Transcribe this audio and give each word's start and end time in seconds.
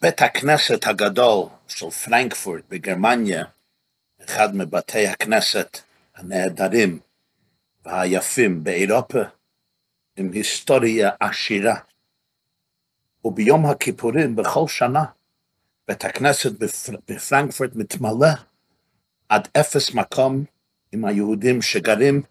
בית 0.00 0.22
הכנסת 0.22 0.86
הגדול 0.86 1.46
של 1.68 1.90
פרנקפורט 1.90 2.62
בגרמניה, 2.68 3.44
אחד 4.24 4.56
מבתי 4.56 5.06
הכנסת 5.06 5.80
הנהדרים 6.16 6.98
והיפים 7.84 8.64
באירופה, 8.64 9.18
עם 10.16 10.32
היסטוריה 10.32 11.10
עשירה. 11.20 11.74
וביום 13.24 13.66
הכיפורים 13.66 14.36
בכל 14.36 14.68
שנה, 14.68 15.04
בית 15.88 16.04
הכנסת 16.04 16.52
בפר... 16.52 16.92
בפרנקפורט 17.08 17.70
מתמלא 17.74 18.32
עד 19.28 19.48
אפס 19.60 19.94
מקום 19.94 20.44
עם 20.92 21.04
היהודים 21.04 21.62
שגרים 21.62 22.22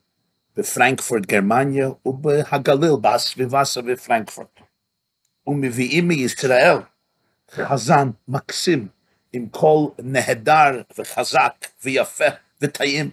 בפרנקפורט 0.55 1.25
גרמניה 1.25 1.89
ובהגליל, 2.05 2.95
בסביבה 3.01 3.65
סביב 3.65 3.97
פרנקפורט. 3.97 4.59
ומביאים 5.47 6.07
מישראל 6.07 6.77
חזן 7.51 8.09
מקסים 8.27 8.87
עם 9.33 9.47
קול 9.51 9.89
נהדר 9.99 10.81
וחזק 10.97 11.53
ויפה 11.83 12.25
וטעים 12.61 13.09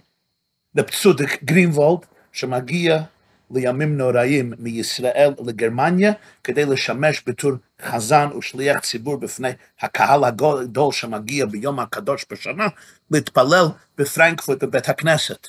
לפצודק 0.75 1.43
גרינוולד 1.43 1.99
שמגיע 2.31 3.01
לימים 3.51 3.97
נוראים 3.97 4.53
מישראל 4.59 5.33
לגרמניה 5.45 6.13
כדי 6.43 6.65
לשמש 6.65 7.23
בתור 7.27 7.51
חזן 7.81 8.27
ושליח 8.37 8.79
ציבור 8.79 9.17
בפני 9.17 9.49
הקהל 9.79 10.23
הגדול 10.23 10.91
שמגיע 10.91 11.45
ביום 11.45 11.79
הקדוש 11.79 12.25
בשנה 12.31 12.67
להתפלל 13.11 13.65
בפרנקפורט 13.97 14.63
בבית 14.63 14.89
הכנסת. 14.89 15.47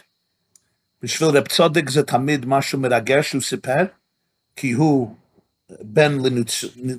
בשביל 1.02 1.28
רב 1.28 1.48
צודק 1.48 1.91
זה 1.91 2.02
תמיד 2.02 2.47
משהו 2.47 2.78
מרגש 2.78 3.30
שהוא 3.30 3.42
סיפר, 3.42 3.84
כי 4.56 4.72
הוא 4.72 5.14
בן. 5.80 6.19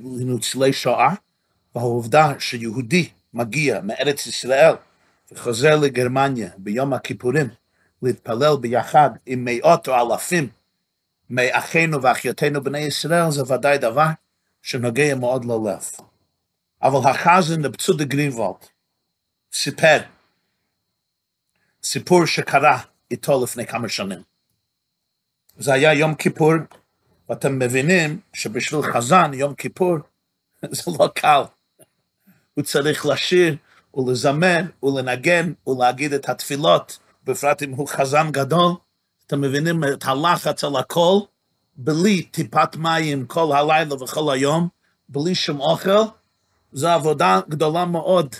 לניצולי 0.03 0.73
שואה, 0.73 1.13
והעובדה 1.75 2.39
שיהודי 2.39 3.09
מגיע 3.33 3.81
מארץ 3.81 4.27
ישראל 4.27 4.73
וחוזר 5.31 5.75
לגרמניה 5.75 6.49
ביום 6.57 6.93
הכיפורים 6.93 7.47
להתפלל 8.01 8.57
ביחד 8.61 9.09
עם 9.25 9.45
מאות 9.45 9.87
או 9.87 9.93
אלפים 10.13 10.49
מאחינו 11.29 12.01
ואחיותינו 12.01 12.63
בני 12.63 12.79
ישראל 12.79 13.31
זה 13.31 13.53
ודאי 13.53 13.77
דבר 13.77 14.07
שנוגע 14.61 15.15
מאוד 15.15 15.45
ללב. 15.45 15.83
אבל 16.81 17.09
החזן 17.09 17.61
לבצודה 17.61 18.03
גרינוולד 18.03 18.65
סיפר 19.53 19.97
סיפור 21.83 22.25
שקרה 22.25 22.79
איתו 23.11 23.43
לפני 23.43 23.67
כמה 23.67 23.89
שנים. 23.89 24.21
זה 25.57 25.73
היה 25.73 25.93
יום 25.93 26.15
כיפור, 26.15 26.53
ואתם 27.29 27.59
מבינים 27.59 28.19
שבשביל 28.33 28.81
חזן 28.81 29.31
יום 29.33 29.55
כיפור 29.55 29.97
זה 30.71 30.91
לא 30.99 31.07
קל. 31.15 31.41
הוא 32.53 32.63
צריך 32.63 33.05
לשיר 33.05 33.55
ולזמן 33.93 34.65
ולנגן 34.83 35.53
ולהגיד 35.67 36.13
את 36.13 36.29
התפילות, 36.29 36.99
בפרט 37.23 37.63
אם 37.63 37.71
הוא 37.71 37.87
חזן 37.87 38.31
גדול. 38.31 38.71
אתם 39.27 39.41
מבינים 39.41 39.83
את 39.83 40.03
הלחץ 40.05 40.63
על 40.63 40.75
הכל, 40.75 41.19
בלי 41.75 42.21
טיפת 42.23 42.75
מים 42.75 43.25
כל 43.25 43.51
הלילה 43.55 44.03
וכל 44.03 44.33
היום, 44.33 44.67
בלי 45.09 45.35
שום 45.35 45.59
אוכל, 45.59 46.01
זו 46.71 46.89
עבודה 46.89 47.39
גדולה 47.49 47.85
מאוד 47.85 48.35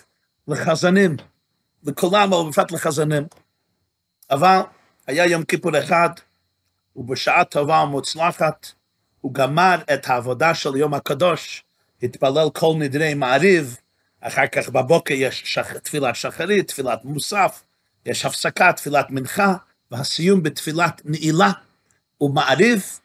לחזנים, 0.47 1.17
לכולם, 1.83 2.33
אבל 2.33 2.49
בפרט 2.49 2.71
לחזנים. 2.71 3.23
אבל 4.31 4.59
היה 5.07 5.25
יום 5.25 5.43
כיפור 5.43 5.79
אחד, 5.79 6.09
ובשעה 6.95 7.45
טובה 7.45 7.83
ומוצלחת, 7.83 8.67
הוא 9.21 9.33
גמר 9.33 9.75
את 9.93 10.09
העבודה 10.09 10.55
של 10.55 10.75
יום 10.75 10.93
הקדוש, 10.93 11.63
התפלל 12.03 12.49
כל 12.53 12.73
נדרי 12.77 13.13
מעריב, 13.13 13.77
אחר 14.21 14.47
כך 14.47 14.69
בבוקר 14.69 15.13
יש 15.13 15.43
שח... 15.45 15.77
תפילת 15.77 16.15
שחרית, 16.15 16.67
תפילת 16.67 17.05
מוסף, 17.05 17.63
יש 18.05 18.25
הפסקה, 18.25 18.73
תפילת 18.73 19.05
מנחה, 19.09 19.53
והסיום 19.91 20.43
בתפילת 20.43 21.01
נעילה. 21.05 21.51
ומעריב, 22.21 22.99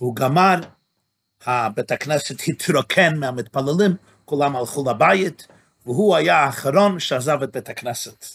והוא 0.00 0.16
גמר, 0.16 0.60
בית 1.46 1.92
הכנסת 1.92 2.40
התרוקן 2.48 3.16
מהמתפללים, 3.16 3.96
כולם 4.24 4.56
הלכו 4.56 4.90
לבית, 4.90 5.46
והוא 5.86 6.16
היה 6.16 6.36
האחרון 6.36 7.00
שעזב 7.00 7.42
את 7.42 7.52
בית 7.52 7.68
הכנסת. 7.68 8.26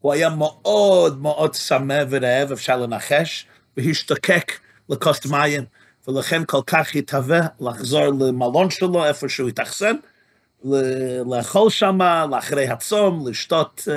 הוא 0.00 0.12
היה 0.12 0.28
מאוד 0.28 1.22
מאוד 1.22 1.54
צמא 1.54 2.02
ורעב, 2.10 2.52
אפשר 2.52 2.76
לנחש, 2.76 3.46
והשתוקק 3.76 4.52
לכוס 4.88 5.26
מים, 5.26 5.64
ולכן 6.08 6.42
כל 6.46 6.60
כך 6.66 6.94
התהווה 6.94 7.40
לחזור 7.60 8.06
למלון 8.06 8.70
שלו, 8.70 9.04
איפה 9.04 9.28
שהוא 9.28 9.48
התאכסן, 9.48 9.96
לאכול 11.26 11.70
שם, 11.70 11.98
לאחרי 12.30 12.68
הצום, 12.68 13.28
לשתות, 13.28 13.88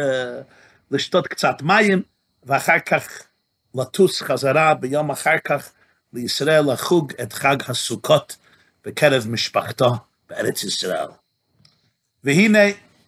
לשתות 0.92 1.28
קצת 1.28 1.62
מים, 1.62 2.02
ואחר 2.44 2.80
כך 2.80 3.08
לטוס 3.76 4.22
חזרה 4.22 4.74
ביום 4.74 5.12
אחר 5.12 5.38
כך 5.44 5.72
לישראל 6.14 6.74
לחוג 6.74 7.14
את 7.22 7.34
חג 7.34 7.58
הסוכות 7.68 8.38
בקרב 8.86 9.26
משפחתו 9.30 9.92
בארץ 10.30 10.64
ישראל. 10.64 11.08
והנה 12.24 12.60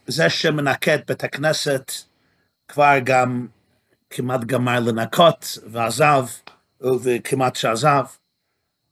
זה 0.07 0.29
שמנקה 0.29 0.95
את 0.95 1.07
בית 1.07 1.23
הכנסת 1.23 1.91
כבר 2.67 2.95
גם 3.03 3.47
כמעט 4.09 4.43
גמר 4.43 4.79
לנקות 4.79 5.57
ועזב, 5.67 6.25
וכמעט 6.81 7.55
שעזב, 7.55 8.05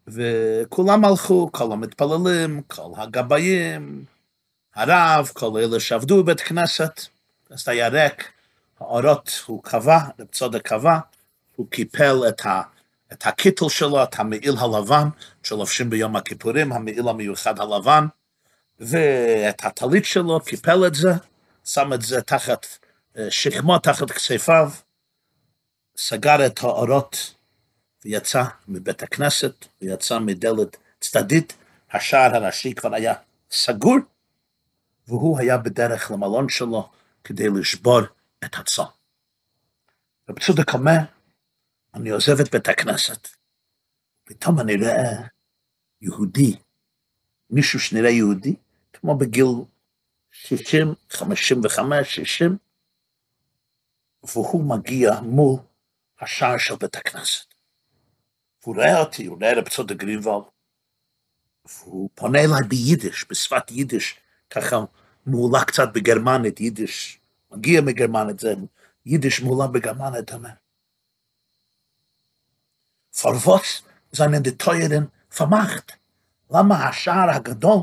וכולם 0.08 1.06
הלכו, 1.06 1.50
כל 1.52 1.72
המתפללים, 1.72 2.62
כל 2.68 2.92
הגבאים, 2.98 4.06
הרב, 4.76 5.30
כל 5.34 5.58
אלה 5.58 5.80
שעבדו 5.80 6.24
בבית 6.24 6.42
כנסת, 6.42 7.02
אז 7.50 7.70
היה 7.70 7.88
ריק, 7.88 8.32
האורות 8.80 9.42
הוא 9.46 9.64
קבע, 9.64 9.98
רב 10.20 10.28
צודק 10.32 10.68
קבע, 10.68 10.98
הוא 11.56 11.68
קיפל 11.70 12.16
את, 12.30 12.46
ה, 12.46 12.62
את 13.14 13.28
הקיטל 13.28 13.70
שלו, 13.70 14.04
את 14.04 14.20
המעיל 14.20 14.56
הלבן, 14.60 15.08
שלובשים 15.44 15.90
ביום 15.90 16.16
הכיפורים, 16.16 16.74
המעיל 16.74 17.08
המיוחד 17.08 17.60
הלבן, 17.60 18.06
ואת 18.80 19.66
הטלית 19.66 20.06
שלו, 20.06 20.40
קיפל 20.40 20.88
את 20.88 20.96
זה, 20.96 21.12
שם 21.66 21.94
את 21.94 22.02
זה 22.02 22.22
תחת 22.22 22.66
שכמו 23.30 23.80
תחת 23.80 24.12
כספיו, 24.12 24.72
סגר 25.98 26.46
את 26.46 26.60
האורות 26.64 27.34
ויצא 28.06 28.44
מבית 28.68 29.04
הכנסת, 29.04 29.66
ויצא 29.82 30.20
מדלת 30.20 30.78
צדדית, 31.02 31.54
השער 31.92 32.36
הראשי 32.36 32.74
כבר 32.74 32.96
היה 32.96 33.14
סגור, 33.52 33.98
והוא 35.08 35.40
היה 35.40 35.58
בדרך 35.58 36.12
למלון 36.12 36.50
שלו 36.50 36.90
כדי 37.24 37.48
לשבור 37.60 38.02
את 38.46 38.56
הצום. 38.56 38.88
רב 40.30 40.40
צודק 40.40 40.74
אומר, 40.74 40.98
אני 41.94 42.10
עוזב 42.10 42.40
את 42.40 42.52
בית 42.52 42.68
הכנסת. 42.68 43.28
פתאום 44.24 44.60
אני 44.60 44.76
רואה 44.76 45.28
יהודי, 46.02 46.56
מישהו 47.50 47.80
שנראה 47.80 48.10
יהודי, 48.10 48.56
כמו 48.94 49.18
בגיל 49.18 49.46
60, 50.32 50.94
55, 51.10 52.16
60, 52.16 52.58
והוא 54.24 54.78
מגיע 54.78 55.20
מול 55.22 55.60
השער 56.22 56.58
של 56.58 56.76
בית 56.76 56.96
הכנסת. 56.96 57.54
והוא 58.64 58.76
רואה 58.76 59.00
אותי, 59.00 59.26
הוא 59.26 59.38
רואה 59.40 59.54
רב 59.54 59.70
צודק 59.70 59.96
והוא 61.66 62.10
פונה 62.16 62.40
אליי 62.40 62.68
ביידיש, 62.70 63.26
בשפת 63.30 63.72
יידיש, 63.72 64.20
ככה 64.50 64.76
מעולה 65.26 65.66
קצת 65.66 65.88
בגרמנית, 65.94 66.60
יידיש, 66.60 67.20
מגיע 67.52 67.82
מגרמנית, 67.82 68.40
זה 68.40 68.54
יידיש 69.06 69.42
מעולה 69.42 69.68
בגרמנית. 69.68 70.32
Für 73.12 73.46
was 73.46 73.84
seinen 74.12 74.44
die 74.44 74.58
Teuren 74.58 75.12
vermacht? 75.30 75.98
למה 76.52 76.88
השער 76.88 77.30
הגדול 77.30 77.80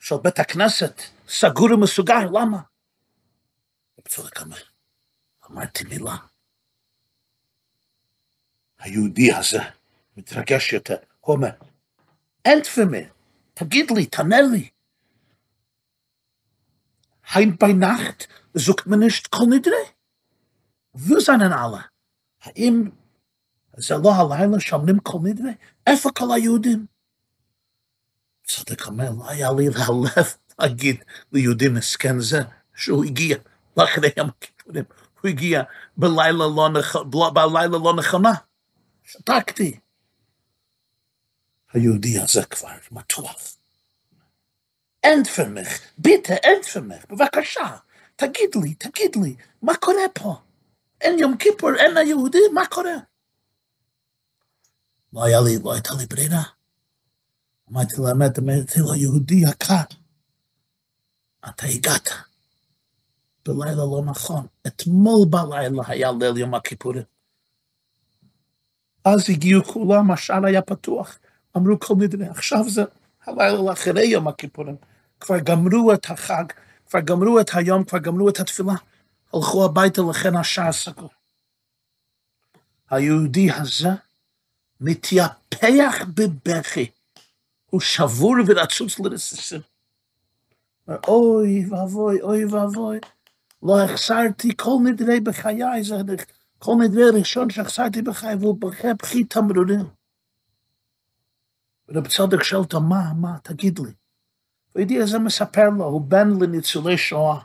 של 0.00 0.16
בית 0.22 0.38
הכנסת 0.38 1.02
סגור 1.28 1.72
ומסוגר? 1.72 2.30
למה? 2.32 2.60
צודק 4.08 4.40
אומר, 4.40 4.56
אמרתי 5.50 5.84
מילה. 5.84 6.16
היהודי 8.78 9.32
הזה 9.32 9.58
מתרגש 10.16 10.72
יותר, 10.72 10.96
הוא 11.20 11.36
אומר, 11.36 11.50
אנטפמר, 12.46 13.04
תגיד 13.54 13.90
לי, 13.90 14.06
תענה 14.06 14.40
לי. 14.40 14.68
האם 17.26 17.56
bei 17.58 17.72
Nacht 17.72 18.28
sucht 18.56 18.86
man 18.86 19.00
nicht 19.00 19.30
כל 19.30 19.46
נדרי? 19.46 19.84
Wo 20.94 21.20
seinen 21.20 21.52
alle? 21.52 21.82
זה 23.76 23.94
לא 23.96 24.14
הלילה 24.14 24.60
שאומרים 24.60 24.98
כל 24.98 25.18
נדרי? 25.22 25.54
איפה 25.86 26.10
כל 26.10 26.32
היהודים? 26.34 26.86
צודק 28.44 28.86
אומר, 28.86 29.10
לא 29.18 29.30
היה 29.30 29.48
לי 29.58 29.68
להלב 29.68 30.34
להגיד 30.58 31.04
ליהודים 31.32 31.74
מסכן 31.74 32.20
זה, 32.20 32.42
שהוא 32.74 33.04
הגיע 33.04 33.36
לאחרי 33.76 34.08
יום 34.16 34.28
הכיפורים. 34.28 34.84
הוא 35.20 35.28
הגיע 35.28 35.62
בלילה 35.96 36.46
לא, 36.56 36.68
נכ... 36.78 36.96
בלילה 37.32 37.78
לא 37.78 37.94
נכונה. 37.98 38.32
שתקתי. 39.04 39.78
היהודי 41.72 42.18
הזה 42.18 42.44
כבר 42.44 42.68
מתוח. 42.90 43.55
אין 45.06 45.22
für 45.24 45.48
mich, 45.56 45.70
bitte, 46.06 46.32
אין 46.32 46.62
für 46.62 46.80
mich, 46.80 47.06
בבקשה, 47.10 47.76
תגיד 48.16 48.50
לי, 48.62 48.74
תגיד 48.74 49.16
לי, 49.22 49.36
מה 49.62 49.76
קורה 49.76 50.08
פה? 50.14 50.34
אין 51.00 51.18
יום 51.18 51.36
כיפור, 51.36 51.70
אין 51.76 51.96
היהודי, 51.96 52.38
מה 52.54 52.66
קורה? 52.66 52.96
לא 55.12 55.24
היה 55.24 55.40
לי, 55.40 55.58
לא 55.64 55.72
הייתה 55.72 55.90
לי 55.98 56.06
ברירה. 56.06 56.42
אמרתי 57.70 57.94
לאמת, 57.98 58.38
אמרתי 58.38 58.80
לו, 58.80 58.94
יהודי 58.94 59.34
יקר, 59.34 59.82
אתה 61.48 61.66
הגעת. 61.66 62.08
בלילה 63.48 63.76
לא 63.76 64.02
נכון. 64.04 64.46
אתמול 64.66 65.28
בלילה 65.30 65.82
היה 65.86 66.10
ליל 66.20 66.36
יום 66.36 66.54
הכיפורים. 66.54 67.02
אז 69.04 69.30
הגיעו 69.30 69.64
כולם, 69.64 70.10
השער 70.10 70.46
היה 70.46 70.62
פתוח. 70.62 71.18
אמרו 71.56 71.80
כל 71.80 71.94
נדרי, 71.98 72.26
עכשיו 72.26 72.68
זה 72.68 72.82
הלילה 73.26 73.62
לאחרי 73.62 74.06
יום 74.06 74.28
הכיפורים. 74.28 74.76
כבר 75.20 75.38
גמרו 75.38 75.92
את 75.92 76.10
החג, 76.10 76.44
כבר 76.90 77.00
גמרו 77.00 77.40
את 77.40 77.50
היום, 77.54 77.84
כבר 77.84 77.98
גמרו 77.98 78.28
את 78.28 78.40
התפילה. 78.40 78.74
הלכו 79.34 79.64
הביתה, 79.64 80.02
לכן 80.10 80.36
השער 80.36 80.72
סגור. 80.72 81.10
היהודי 82.90 83.50
הזה 83.50 83.88
מתייפח 84.80 86.04
בבכי. 86.14 86.90
הוא 87.70 87.80
שבור 87.80 88.34
ורצוץ 88.46 88.98
לרסיסים. 88.98 89.60
אוי 91.08 91.66
ואבוי, 91.70 92.22
אוי 92.22 92.44
ואבוי, 92.44 92.98
לא 93.62 93.84
החסרתי 93.84 94.56
כל 94.56 94.76
נדרי 94.84 95.20
בחיי, 95.20 95.84
זה 95.84 95.96
כל 96.58 96.72
נדרי 96.84 97.10
ראשון 97.18 97.50
שהחסרתי 97.50 98.02
בחיי, 98.02 98.34
והוא 98.34 98.60
בכה 98.60 98.94
בכי 98.94 99.24
תמרורים. 99.24 99.86
ורב 101.88 102.06
צדק 102.06 102.42
שואל 102.42 102.60
אותו, 102.60 102.80
מה, 102.80 103.12
מה, 103.16 103.38
תגיד 103.42 103.78
לי. 103.78 103.92
וידיע 104.76 105.02
הזה 105.02 105.18
מספר 105.18 105.68
לו, 105.78 105.84
הוא 105.84 106.00
בן 106.00 106.28
לניצולי 106.40 106.98
שואה. 106.98 107.38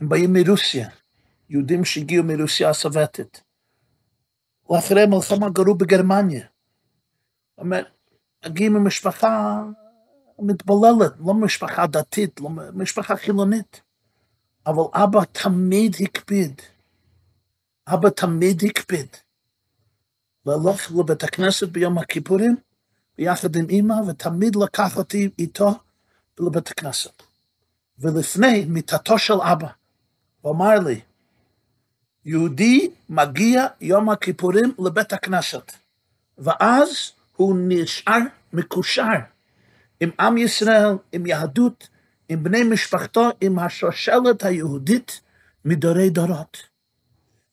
הם 0.00 0.08
באים 0.08 0.32
מרוסיה, 0.32 0.88
יהודים 1.50 1.84
שהגיעו 1.84 2.24
מרוסיה 2.24 2.70
הסובייטית. 2.70 3.42
ואחרי 4.70 5.06
מלחמה 5.06 5.50
גרו 5.50 5.74
בגרמניה. 5.74 6.46
אומר, 7.58 7.82
מגיעים 8.46 8.72
ממשפחה 8.72 9.62
מתבוללת, 10.38 11.12
לא 11.26 11.34
משפחה 11.34 11.86
דתית, 11.86 12.40
לא 12.40 12.48
משפחה 12.74 13.16
חילונית. 13.16 13.82
אבל 14.66 14.82
אבא 14.92 15.24
תמיד 15.24 15.96
הקפיד. 16.00 16.60
אבא 17.88 18.10
תמיד 18.10 18.62
הקפיד. 18.64 19.16
ללך 20.46 20.92
לבית 20.98 21.24
הכנסת 21.24 21.68
ביום 21.68 21.98
הכיפורים, 21.98 22.56
ביחד 23.18 23.56
עם 23.56 23.66
אמא, 23.70 23.94
ותמיד 24.08 24.56
לקח 24.56 24.96
אותי 24.96 25.30
איתו 25.38 25.74
לבית 26.40 26.70
הכנסת. 26.70 27.22
ולפני 27.98 28.64
מיטתו 28.64 29.18
של 29.18 29.40
אבא, 29.40 29.68
הוא 30.40 30.52
אמר 30.52 30.78
לי, 30.78 31.00
יהודי 32.24 32.90
מגיע 33.08 33.66
יום 33.80 34.10
הכיפורים 34.10 34.74
לבית 34.86 35.12
הכנסת, 35.12 35.72
ואז 36.38 37.12
הוא 37.36 37.56
נשאר 37.58 38.18
מקושר 38.52 39.18
עם 40.00 40.10
עם 40.20 40.38
ישראל, 40.38 40.96
עם 41.12 41.26
יהדות, 41.26 41.88
עם 42.28 42.42
בני 42.42 42.62
משפחתו, 42.62 43.30
עם 43.40 43.58
השושלת 43.58 44.44
היהודית 44.44 45.20
מדורי 45.64 46.10
דורות. 46.10 46.56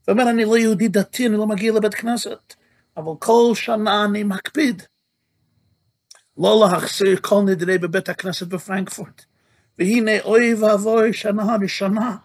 הוא 0.08 0.14
אומר, 0.14 0.30
אני 0.30 0.46
לא 0.46 0.58
יהודי 0.58 0.88
דתי, 0.88 1.28
אני 1.28 1.38
לא 1.38 1.48
מגיע 1.48 1.74
לבית 1.74 1.94
כנסת, 1.94 2.54
אבל 2.98 3.12
כל 3.20 3.52
שנה 3.56 4.06
אני 4.06 4.24
מקפיד 4.24 4.84
לא 6.38 6.60
להחסיר 6.60 7.20
כל 7.22 7.42
נדרי 7.46 7.78
בבית 7.78 8.10
הכנסת 8.10 8.48
בפרנקפורט. 8.48 9.26
והנה 9.80 10.22
אוי 10.22 10.54
ואבוי 10.54 11.14
שנה 11.14 11.56
ראשונה. 11.62 12.18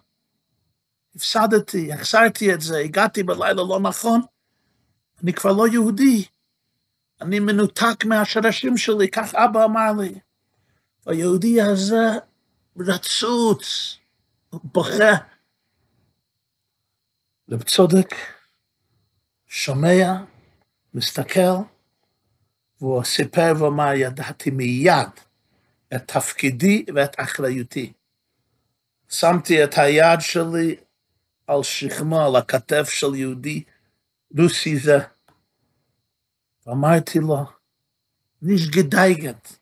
הפסדתי, 1.16 1.92
החסרתי 1.92 2.54
את 2.54 2.60
זה, 2.60 2.78
הגעתי 2.78 3.22
בלילה 3.22 3.62
לא 3.62 3.80
נכון, 3.82 4.20
אני 5.22 5.32
כבר 5.32 5.52
לא 5.52 5.68
יהודי. 5.68 6.24
אני 7.20 7.40
מנותק 7.40 8.04
מהשרשים 8.04 8.76
שלי, 8.76 9.10
כך 9.10 9.34
אבא 9.34 9.64
אמר 9.64 9.92
לי. 9.98 10.18
היהודי 11.06 11.60
הזה 11.60 12.06
רצוץ, 12.78 13.96
בוכה. 14.52 15.16
רב 17.50 17.62
צודק 17.62 18.14
שומע, 19.46 20.12
מסתכל, 20.94 21.56
והוא 22.80 23.04
סיפר 23.04 23.52
ואמר, 23.58 23.92
ידעתי 23.94 24.50
מיד 24.50 25.08
את 25.94 26.10
תפקידי 26.10 26.84
ואת 26.94 27.20
אחריותי. 27.20 27.92
שמתי 29.08 29.64
את 29.64 29.78
היד 29.78 30.20
שלי 30.20 30.76
על 31.46 31.62
שכמו, 31.62 32.26
על 32.26 32.36
הכתף 32.36 32.88
של 32.88 33.14
יהודי 33.14 33.64
רוסי 34.38 34.76
זה. 34.76 34.98
ואמרתי 36.66 37.18
לו, 37.18 37.44
ניש 38.42 38.68
גדייגת, 38.68 39.58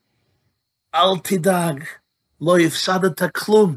אל 0.95 1.19
תדאג, 1.25 1.85
לא 2.41 2.59
הפסדת 2.59 3.23
כלום. 3.35 3.77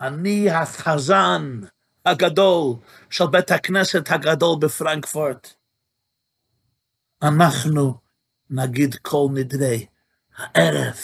אני 0.00 0.50
החזן 0.50 1.60
הגדול 2.06 2.76
של 3.10 3.26
בית 3.26 3.50
הכנסת 3.50 4.10
הגדול 4.10 4.58
בפרנקפורט. 4.60 5.54
אנחנו 7.22 7.94
נגיד 8.50 8.94
כל 8.94 9.26
נדרי 9.34 9.86
הערב. 10.36 10.96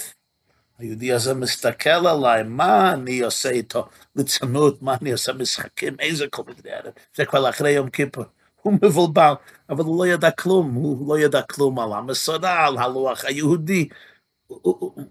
היהודי 0.78 1.12
הזה 1.12 1.34
מסתכל 1.34 2.06
עליי, 2.06 2.42
מה 2.42 2.92
אני 2.92 3.20
עושה 3.20 3.50
איתו? 3.50 3.88
ליצנות, 4.16 4.82
מה 4.82 4.96
אני 5.00 5.12
עושה 5.12 5.32
משחקים, 5.32 5.96
איזה 6.00 6.24
כל 6.30 6.42
נדרי 6.48 6.72
ערב? 6.72 6.92
זה 7.16 7.24
כבר 7.24 7.50
אחרי 7.50 7.70
יום 7.70 7.90
כיפור. 7.90 8.24
הוא 8.62 8.72
מבולבל, 8.82 9.32
אבל 9.70 9.84
הוא 9.84 9.98
לא 9.98 10.12
ידע 10.12 10.30
כלום, 10.30 10.74
הוא 10.74 11.08
לא 11.08 11.18
ידע 11.18 11.42
כלום 11.42 11.78
על 11.78 11.92
המסורה, 11.92 12.66
על 12.66 12.78
הלוח 12.78 13.24
היהודי. 13.24 13.88
הוא, 14.46 14.60
הוא, 14.62 15.02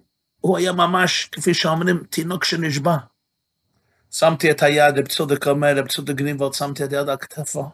הוא 0.41 0.57
היה 0.57 0.71
ממש, 0.71 1.29
כפי 1.31 1.53
שאומרים, 1.53 2.03
תינוק 2.09 2.43
שנשבע. 2.43 2.95
שמתי 4.11 4.51
את 4.51 4.63
היד, 4.63 4.97
רב 4.97 5.07
צודק 5.07 5.47
אומר, 5.47 5.77
רב 5.77 5.87
צודק 5.87 6.15
גרינוולד, 6.15 6.53
שמתי 6.53 6.83
את 6.83 6.93
היד 6.93 7.09
על 7.09 7.17
כתפו. 7.17 7.69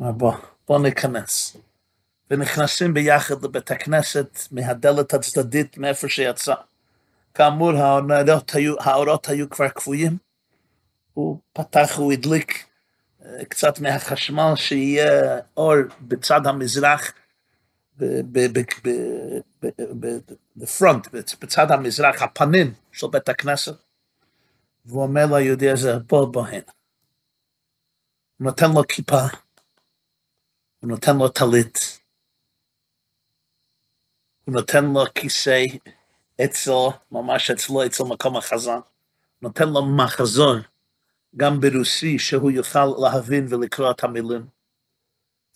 בוא, 0.00 0.32
בוא 0.68 0.78
ניכנס. 0.78 1.56
ונכנסים 2.30 2.94
ביחד 2.94 3.44
לבית 3.44 3.70
הכנסת 3.70 4.38
מהדלת 4.50 5.14
הצדדית, 5.14 5.78
מאיפה 5.78 6.08
שיצא. 6.08 6.54
כאמור, 7.34 7.72
האורות 7.76 8.54
היו, 8.54 8.74
האורות 8.80 9.28
היו 9.28 9.50
כבר 9.50 9.68
כבויים. 9.68 10.16
הוא 11.14 11.38
פתח, 11.52 11.94
הוא 11.96 12.12
הדליק 12.12 12.66
קצת 13.48 13.78
מהחשמל, 13.80 14.52
שיהיה 14.56 15.38
אור 15.56 15.74
בצד 16.00 16.46
המזרח, 16.46 17.12
בפרונט, 20.56 21.08
בצד 21.12 21.70
המזרח, 21.70 22.22
הפנים 22.22 22.74
של 22.92 23.06
בית 23.06 23.28
הכנסת. 23.28 23.74
והוא 24.86 25.02
אומר 25.02 25.26
ליהודי 25.26 25.70
הזה, 25.70 25.98
בוא 25.98 26.32
בוא 26.32 26.46
הנה. 26.46 26.60
הוא 28.38 28.44
נותן 28.44 28.72
לו 28.74 28.82
כיפה, 28.88 29.20
הוא 30.80 30.88
נותן 30.90 31.16
לו 31.16 31.28
טלית, 31.28 32.00
הוא 34.46 34.54
נותן 34.54 34.84
לו 34.84 35.04
כיסא 35.14 35.62
אצל, 36.44 36.70
ממש 37.12 37.50
אצלו, 37.50 37.86
אצל 37.86 38.04
מקום 38.04 38.36
החזן, 38.36 38.78
נותן 39.42 39.68
לו 39.68 39.86
מחזון, 39.86 40.62
גם 41.36 41.60
ברוסי, 41.60 42.18
שהוא 42.18 42.50
יוכל 42.50 42.86
להבין 43.02 43.46
ולקרוא 43.50 43.90
את 43.90 44.04
המילים. 44.04 44.46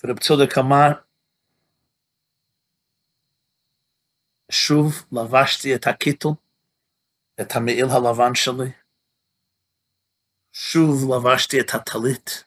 ורב 0.05 0.19
צודק 0.19 0.59
אמר, 0.59 0.89
שוב 4.51 5.05
לבשתי 5.13 5.75
את 5.75 5.87
הקיטל, 5.87 6.29
את 7.41 7.57
המעיל 7.57 7.87
הלבן 7.91 8.35
שלי, 8.35 8.73
שוב 10.53 11.15
לבשתי 11.15 11.61
את 11.61 11.75
הטלית, 11.75 12.45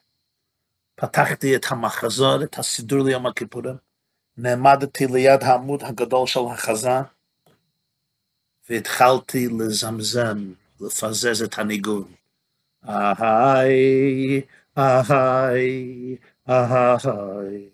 פתחתי 0.94 1.56
את 1.56 1.64
המחזור, 1.70 2.42
את 2.44 2.58
הסידור 2.58 3.04
ליום 3.04 3.26
הכיפורים, 3.26 3.76
נעמדתי 4.38 5.06
ליד 5.06 5.42
העמוד 5.42 5.82
הגדול 5.82 6.26
של 6.26 6.40
החזן, 6.52 7.02
והתחלתי 8.70 9.48
לזמזם, 9.58 10.52
לפזז 10.80 11.42
את 11.42 11.58
הניגון. 11.58 12.12
אהי, 12.88 14.40
אהי, 14.78 16.16
אהי, 16.48 17.70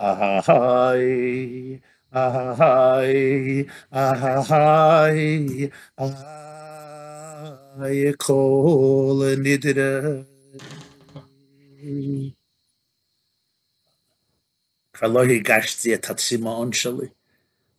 אהי, 0.00 1.78
אהי, 2.14 3.64
אהי, 4.54 5.68
אהי, 7.80 8.12
כל 8.18 9.24
נדרה. 9.42 10.00
כבר 15.02 15.10
לא 15.10 15.24
הרגשתי 15.24 15.94
את 15.94 16.10
הצמאון 16.10 16.72
שלי, 16.72 17.08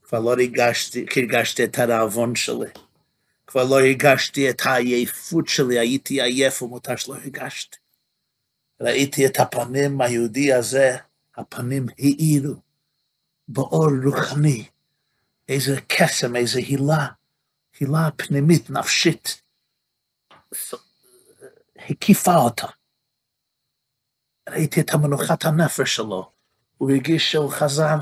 כבר 0.03 0.19
לא 0.19 0.31
הרגשתי, 0.31 1.05
הרגשתי 1.15 1.63
את 1.63 1.79
הרעבון 1.79 2.35
שלי. 2.35 2.69
כבר 3.47 3.63
לא 3.63 3.79
הרגשתי 3.79 4.49
את 4.49 4.61
העייפות 4.65 5.47
שלי, 5.47 5.79
הייתי 5.79 6.21
עייף 6.21 6.61
ומותר 6.61 6.95
שלא 6.95 7.15
הרגשתי. 7.15 7.77
ראיתי 8.81 9.25
את 9.25 9.39
הפנים 9.39 10.01
היהודי 10.01 10.53
הזה, 10.53 10.97
הפנים 11.35 11.85
האירו 11.99 12.55
באור 13.47 13.89
רוחני, 14.03 14.67
איזה 15.49 15.81
קסם, 15.87 16.35
איזה 16.35 16.59
הילה, 16.59 17.07
הילה 17.79 18.09
פנימית, 18.15 18.69
נפשית, 18.69 19.41
הקיפה 21.75 22.35
אותה. 22.35 22.67
ראיתי 24.49 24.81
את 24.81 24.93
המנוחת 24.93 25.45
הנפש 25.45 25.95
שלו, 25.95 26.32
הוא 26.83 26.91
הרגיש 26.91 27.31
שהוא 27.31 27.51
חזר 27.51 27.95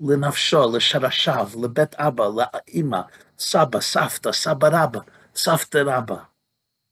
לנפשו, 0.00 0.76
לשרשיו, 0.76 1.50
לבית 1.62 1.94
אבא, 1.94 2.24
לאמא, 2.24 3.00
סבא, 3.38 3.80
סבתא, 3.80 4.32
סבא 4.32 4.68
רבא, 4.72 5.00
סבתא 5.36 5.82
רבא, 5.86 6.16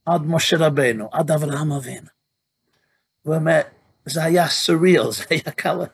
עד 0.07 0.23
משה 0.25 0.57
רבנו, 0.59 1.09
עד 1.13 1.31
אברהם 1.31 1.73
אבינו. 1.73 2.09
הוא 3.23 3.35
אומר, 3.35 3.61
זה 4.05 4.25
היה 4.25 4.49
סוריאל, 4.49 5.13
זה 5.13 5.25
היה 5.31 5.43
כאלה, 5.43 5.85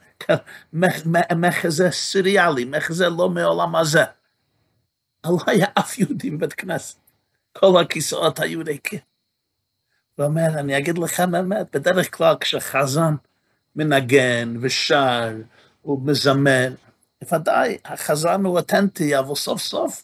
מחזה 1.37 1.91
סוריאלי, 1.91 2.65
מחזה 2.65 3.09
לא 3.09 3.29
מעולם 3.29 3.77
הזה. 3.77 4.05
לא 5.27 5.39
היה 5.47 5.67
אף 5.79 5.99
יהודי 5.99 6.31
בבית 6.31 6.53
כנסת. 6.53 6.99
כל 7.53 7.81
הכיסאות 7.81 8.41
היו 8.41 8.61
ריקים. 8.67 9.01
הוא 10.17 10.27
אומר, 10.27 10.49
אני 10.59 10.79
אגיד 10.79 10.99
לך 10.99 11.21
באמת, 11.21 11.77
בדרך 11.77 12.17
כלל 12.17 12.35
כשחזן 12.41 13.15
מנגן 13.77 14.55
ושר 14.61 15.37
ומזמר, 15.85 16.75
בוודאי, 17.23 17.79
החזן 17.85 18.45
הוא 18.45 18.57
אותנטי, 18.57 19.19
אבל 19.19 19.35
סוף 19.35 19.63
סוף 19.63 20.03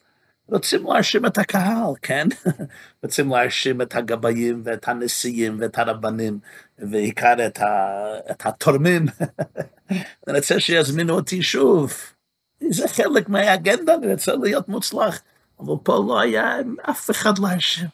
רוצים 0.49 0.87
להאשים 0.87 1.27
את 1.27 1.39
הקהל, 1.39 1.95
כן? 2.03 2.29
רוצים 3.03 3.31
להאשים 3.31 3.83
את 3.83 3.95
הגבאים 3.95 4.63
ואת 4.65 4.89
הנשיאים 4.89 5.57
ואת 5.61 5.79
הרבנים, 5.79 6.39
ועיקר 6.79 7.47
את, 7.47 7.59
ה... 7.61 7.97
את 8.31 8.47
התורמים. 8.47 9.07
אני 10.29 10.39
רוצה 10.39 10.61
שיזמינו 10.61 11.15
אותי 11.15 11.43
שוב. 11.43 11.95
זה 12.71 12.89
חלק 12.89 13.29
מהאגנדה, 13.29 13.95
אני 13.95 14.13
רוצה 14.13 14.33
להיות 14.37 14.69
מוצלח. 14.69 15.23
אבל 15.61 15.75
פה 15.83 16.05
לא 16.09 16.21
היה 16.21 16.57
אף 16.91 17.11
אחד 17.11 17.39
להאשים. 17.39 17.89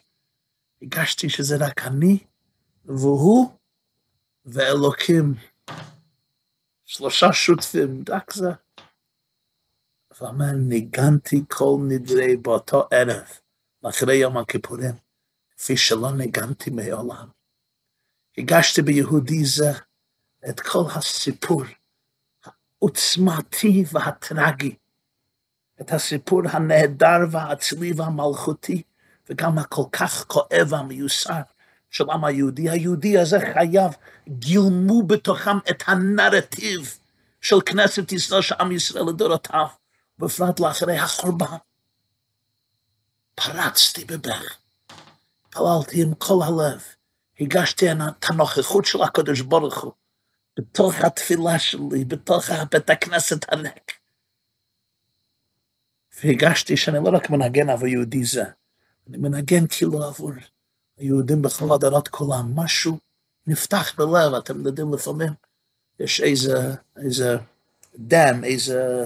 הרגשתי 0.81 1.29
שזה 1.29 1.57
רק 1.59 1.87
אני 1.87 2.17
והוא 2.85 3.49
ואלוקים. 4.45 5.33
שלושה 6.85 7.33
שותפים, 7.33 8.03
רק 8.09 8.33
זה. 8.33 8.49
ואומר, 10.21 10.51
ניגנתי 10.51 11.43
כל 11.47 11.77
נדרי 11.87 12.37
באותו 12.37 12.87
ערב, 12.91 13.27
אחרי 13.89 14.15
יום 14.15 14.37
הכיפורים, 14.37 14.95
כפי 15.57 15.77
שלא 15.77 16.11
ניגנתי 16.11 16.69
מעולם. 16.69 17.27
הגשתי 18.37 18.81
ביהודי 18.81 19.45
זה 19.45 19.71
את 20.49 20.59
כל 20.59 20.83
הסיפור 20.95 21.63
העוצמתי 22.43 23.83
והטרגי, 23.91 24.75
את 25.81 25.91
הסיפור 25.91 26.41
הנהדר 26.49 27.17
והאצילי 27.31 27.93
והמלכותי, 27.93 28.83
וגם 29.29 29.57
הכל 29.57 29.83
כך 29.91 30.25
כואב 30.27 30.67
והמיוסר 30.69 31.41
של 31.93 32.09
העם 32.09 32.25
היהודי. 32.25 32.69
היהודי 32.69 33.17
הזה 33.17 33.39
חייב, 33.53 33.91
גילמו 34.29 35.03
בתוכם 35.03 35.57
את 35.69 35.83
הנרטיב 35.87 36.97
של 37.41 37.55
כנסת 37.65 38.11
ישראל, 38.11 38.41
של 38.41 38.55
עם 38.59 38.71
ישראל 38.71 39.03
לדורותיו. 39.09 39.67
בפרט 40.19 40.59
לאחרי 40.59 40.97
החורבן. 40.97 41.57
פרצתי 43.35 44.05
בבך, 44.05 44.57
פללתי 45.49 46.01
עם 46.01 46.13
כל 46.13 46.39
הלב, 46.43 46.83
הגשתי 47.39 47.91
את 47.91 47.97
הנוכחות 48.29 48.85
של 48.85 49.01
הקדוש 49.01 49.41
ברוך 49.41 49.81
הוא, 49.81 49.91
בתוך 50.57 50.95
התפילה 50.95 51.59
שלי, 51.59 52.05
בתוך 52.05 52.49
בית 52.71 52.89
הכנסת 52.89 53.53
הריק. 53.53 53.91
והגשתי 56.23 56.77
שאני 56.77 56.97
לא 57.03 57.09
רק 57.15 57.29
מנגן 57.29 57.69
עבור 57.69 57.87
יהודי 57.87 58.23
זה, 58.23 58.43
אני 59.09 59.17
מנגן 59.17 59.67
כאילו 59.67 60.03
עבור 60.03 60.31
היהודים 60.97 61.41
בכל 61.41 61.75
הדורות 61.75 62.07
כולם, 62.07 62.55
משהו 62.55 62.99
נפתח 63.47 63.95
בלב, 63.97 64.33
אתם 64.33 64.65
יודעים 64.65 64.93
לפעמים, 64.93 65.33
יש 65.99 66.21
איזה, 66.21 66.75
איזה 66.97 67.37
דם, 67.95 68.43
איזה 68.43 69.05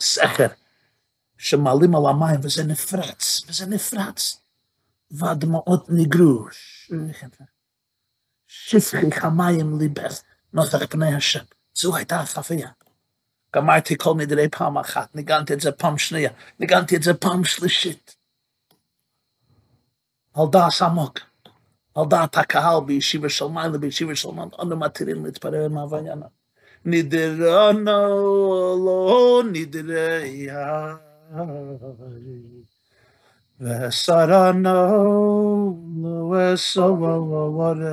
סכר 0.00 0.46
שמעלים 1.38 1.94
על 1.96 2.02
המים 2.06 2.40
וזה 2.42 2.64
נפרץ, 2.64 3.42
וזה 3.48 3.66
נפרץ, 3.66 4.40
והדמעות 5.10 5.90
ניגרו. 5.90 6.46
שפכי 8.46 9.12
חמיים 9.12 9.78
ליבך 9.78 10.20
נוכח 10.52 10.86
פני 10.90 11.14
השם. 11.14 11.44
זו 11.74 11.96
הייתה 11.96 12.20
החוויה. 12.20 12.68
גמרתי 13.56 13.98
כל 13.98 14.14
נדרי 14.16 14.48
פעם 14.48 14.78
אחת, 14.78 15.14
ניגנתי 15.14 15.54
את 15.54 15.60
זה 15.60 15.72
פעם 15.72 15.98
שנייה, 15.98 16.30
ניגנתי 16.60 16.96
את 16.96 17.02
זה 17.02 17.14
פעם 17.14 17.44
שלישית. 17.44 18.16
על 20.33 20.45
דעס 20.51 20.81
עמוק, 20.81 21.19
על 21.95 22.05
דעת 22.09 22.37
הקהל 22.37 22.83
בישיבה 22.85 23.29
של 23.29 23.47
מעלה, 23.47 23.77
בישיבה 23.77 24.15
של 24.15 24.31
מעלה, 24.31 24.49
אנו 24.61 24.77
מתירים 24.77 25.25
להתפרר 25.25 25.67
מהוויינה. 25.69 26.25
נדרנו 26.85 27.91
לא 28.85 29.43
נדרי 29.51 30.47
וסרנו 33.59 34.69
לא 36.01 36.53
אסורי 36.53 37.89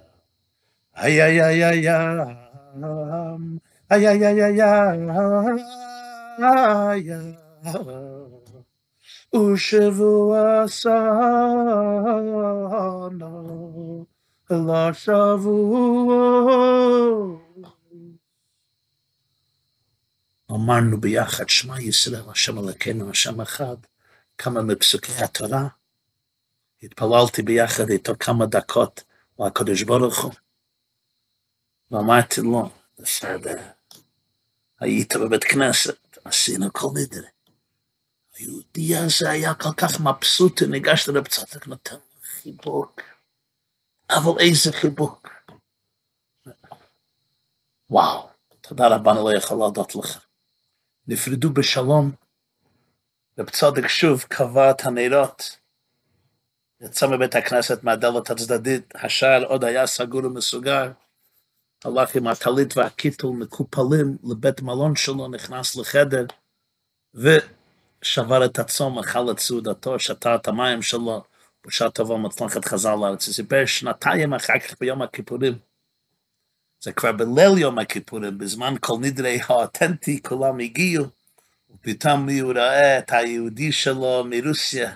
ay 0.99 1.21
ay 1.21 1.40
ay 1.40 1.62
ay 1.62 1.87
ay 1.87 1.88
ay 1.88 2.42
ושבוע 9.36 10.68
סנו 10.68 12.03
לשבוע. 14.50 16.13
אמרנו 20.51 21.01
ביחד, 21.01 21.50
שמע 21.50 21.82
ישראל, 21.82 22.30
השם 22.30 22.60
אלוקינו, 22.60 23.10
השם 23.10 23.42
אחד, 23.42 23.75
כמה 24.38 24.62
מפסוקי 24.62 25.12
התורה. 25.24 25.68
התפללתי 26.84 27.42
ביחד 27.42 27.89
איתו 27.89 28.13
כמה 28.20 28.46
דקות 28.46 29.03
לקדוש 29.39 29.84
ברוך 29.84 30.24
הוא. 30.24 30.32
ואמרתי 31.94 32.42
לו, 32.42 32.70
בסדר, 33.00 33.62
היית 34.80 35.16
בבית 35.16 35.44
כנסת, 35.44 36.18
עשינו 36.26 36.74
כל 36.74 36.88
נדרי. 36.94 37.28
היהודי 38.36 38.96
הזה 38.96 39.30
היה 39.30 39.54
כל 39.54 39.74
כך 39.78 40.00
מבסוט, 40.00 40.62
הוא 40.62 40.70
ניגש 40.70 41.10
לרב 41.10 41.28
צדק, 41.28 41.68
נותן 41.68 41.96
חיבוק. 42.24 43.02
אבל 44.10 44.40
איזה 44.40 44.72
חיבוק. 44.72 45.30
וואו, 47.90 48.30
תודה 48.62 48.88
רבה, 48.88 49.12
אני 49.12 49.20
לא 49.20 49.38
יכול 49.38 49.58
להודות 49.58 49.96
לך. 49.96 50.26
נפרדו 51.08 51.50
בשלום. 51.50 52.12
רב 53.40 53.50
צדק 53.50 53.88
שוב 53.88 54.24
קבע 54.24 54.72
את 54.72 54.86
הנרות. 54.86 55.58
יצא 56.82 57.08
מבית 57.08 57.36
הכנסת 57.36 57.84
מהדלת 57.84 58.30
הצדדית, 58.30 58.94
השער 58.96 59.44
עוד 59.44 59.64
היה 59.64 59.88
סגור 59.88 60.26
ומסוגר. 60.26 60.92
הלך 61.86 62.16
עם 62.16 62.28
הטלית 62.28 62.78
והקיטל 62.78 63.28
מקופלים 63.28 64.18
לבית 64.24 64.62
מלון 64.62 64.96
שלו, 64.96 65.28
נכנס 65.28 65.75
לחדר, 65.75 66.25
ו... 67.16 67.30
שבר 68.04 68.46
את 68.46 68.60
הצום, 68.60 69.00
אכל 69.00 69.32
את 69.32 69.40
סעודתו, 69.40 70.00
שתה 70.00 70.36
את 70.36 70.48
המים 70.48 70.82
שלו, 70.82 71.24
בשעה 71.68 71.90
טובה 71.90 72.18
מצלחת 72.18 72.66
חזר 72.66 72.96
לארץ. 72.96 73.25
זה 73.25 73.34
סיפר 73.34 73.66
שנתיים 73.66 74.34
אחר 74.34 74.60
כך 74.60 74.75
ביום 74.80 75.02
הכיפורים. 75.02 75.54
זה 76.84 76.92
כבר 76.92 77.12
בליל 77.12 77.58
יום 77.58 77.80
הכיפורים, 77.80 78.38
בזמן 78.38 78.74
כל 78.80 78.98
נדרי 79.02 79.40
האותנטי, 79.48 80.24
כולם 80.24 80.60
הגיעו, 80.60 81.06
ופתאום 81.74 82.30
הוא 82.30 82.54
ראה 82.54 83.00
את 83.00 83.12
היהודי 83.12 83.72
שלו 83.72 84.24
מרוסיה. 84.30 84.96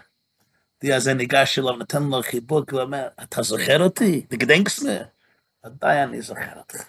די 0.82 0.94
הזה 0.94 1.14
ניגש 1.14 1.60
אליו, 1.60 1.78
נתן 1.78 2.04
לו 2.04 2.22
חיבוק, 2.22 2.74
ואומר, 2.74 3.08
אתה 3.24 3.42
זוכר 3.42 3.84
אותי? 3.84 4.22
תגדנקס 4.22 4.84
מי? 4.84 4.92
ודאי 5.68 6.04
אני 6.04 6.22
זוכר 6.22 6.58
אותך. 6.58 6.84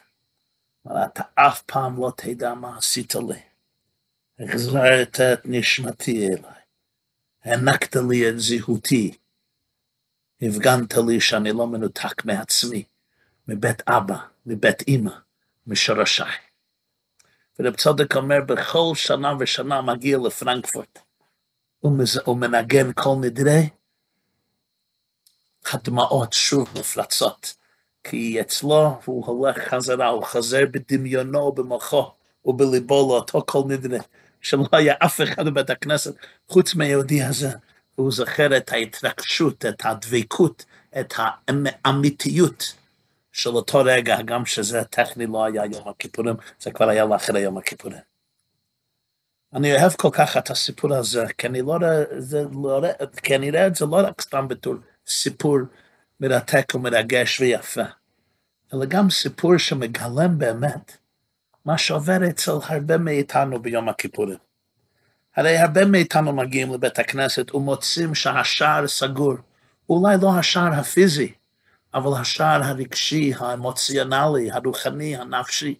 אבל 0.86 1.04
אתה 1.04 1.22
אף 1.34 1.62
פעם 1.62 2.00
לא 2.00 2.12
תדע 2.16 2.54
מה 2.54 2.78
עשית 2.78 3.14
לי. 3.14 3.40
החזרת 4.38 5.20
את 5.20 5.40
נשמתי 5.44 6.26
אליי, 6.26 6.60
הענקת 7.44 7.96
לי 8.10 8.28
את 8.28 8.34
זהותי, 8.38 9.18
הפגנת 10.42 10.94
לי 11.08 11.20
שאני 11.20 11.52
לא 11.52 11.66
מנותק 11.66 12.24
מעצמי, 12.24 12.84
מבית 13.48 13.88
אבא, 13.88 14.18
מבית 14.46 14.82
אימא, 14.82 15.12
משורשיי. 15.66 16.32
ורב 17.58 17.74
צודק 17.76 18.16
אומר, 18.16 18.40
בכל 18.46 18.92
שנה 18.94 19.32
ושנה 19.40 19.82
מגיע 19.82 20.18
לפרנקפורט, 20.26 20.98
הוא 22.24 22.36
מנגן 22.36 22.92
כל 22.92 23.14
נדרי, 23.20 23.68
הדמעות 25.72 26.32
שוב 26.32 26.68
מפלצות, 26.80 27.54
כי 28.04 28.40
אצלו 28.40 29.00
הוא 29.04 29.26
הולך 29.26 29.58
חזרה, 29.58 30.08
הוא 30.08 30.24
חוזר 30.24 30.64
בדמיונו, 30.70 31.52
במוחו 31.52 32.10
ובליבו 32.44 33.08
לאותו 33.08 33.42
כל 33.46 33.62
נדרי, 33.68 33.98
שלא 34.40 34.66
היה 34.72 34.94
אף 34.98 35.20
אחד 35.20 35.46
בבית 35.46 35.70
הכנסת 35.70 36.14
חוץ 36.48 36.74
מהיהודי 36.74 37.22
הזה. 37.22 37.50
והוא 37.98 38.12
זוכר 38.12 38.56
את 38.56 38.72
ההתרגשות, 38.72 39.64
את 39.66 39.82
הדבקות, 39.84 40.64
את 41.00 41.14
האמיתיות 41.84 42.74
של 43.32 43.50
אותו 43.50 43.78
רגע, 43.84 44.22
גם 44.22 44.46
שזה 44.46 44.84
טכני 44.84 45.26
לא 45.26 45.44
היה 45.44 45.64
יום 45.64 45.88
הכיפורים, 45.88 46.34
זה 46.60 46.70
כבר 46.70 46.88
היה 46.88 47.04
לאחרי 47.04 47.40
יום 47.40 47.58
הכיפורים. 47.58 47.98
אני 49.54 49.76
אוהב 49.76 49.92
כל 49.92 50.08
כך 50.12 50.36
את 50.36 50.50
הסיפור 50.50 50.94
הזה, 50.94 51.24
כי 51.38 51.46
אני 51.46 51.62
לא 51.62 51.78
זה 52.18 52.44
לא, 52.62 52.82
כי 53.22 53.36
אני 53.36 53.50
רואה 53.50 53.66
את 53.66 53.74
זה 53.74 53.86
לא 53.86 53.96
רק 53.96 54.20
סתם 54.20 54.48
בתור 54.48 54.74
סיפור 55.06 55.58
מרתק 56.20 56.72
ומרגש 56.74 57.40
ויפה, 57.40 57.82
אלא 58.74 58.84
גם 58.84 59.10
סיפור 59.10 59.58
שמגלם 59.58 60.38
באמת 60.38 60.96
מה 61.64 61.78
שעובר 61.78 62.18
אצל 62.30 62.52
הרבה 62.62 62.98
מאיתנו 62.98 63.62
ביום 63.62 63.88
הכיפורים. 63.88 64.38
הרי 65.36 65.58
הרבה 65.58 65.84
מאיתנו 65.84 66.32
מגיעים 66.32 66.72
לבית 66.72 66.98
הכנסת 66.98 67.54
ומוצאים 67.54 68.14
שהשער 68.14 68.86
סגור. 68.86 69.34
אולי 69.88 70.16
לא 70.22 70.38
השער 70.38 70.72
הפיזי, 70.72 71.32
אבל 71.94 72.20
השער 72.20 72.62
הרגשי, 72.64 73.32
האמוציונלי, 73.38 74.50
הרוחני, 74.50 75.16
הנפשי. 75.16 75.74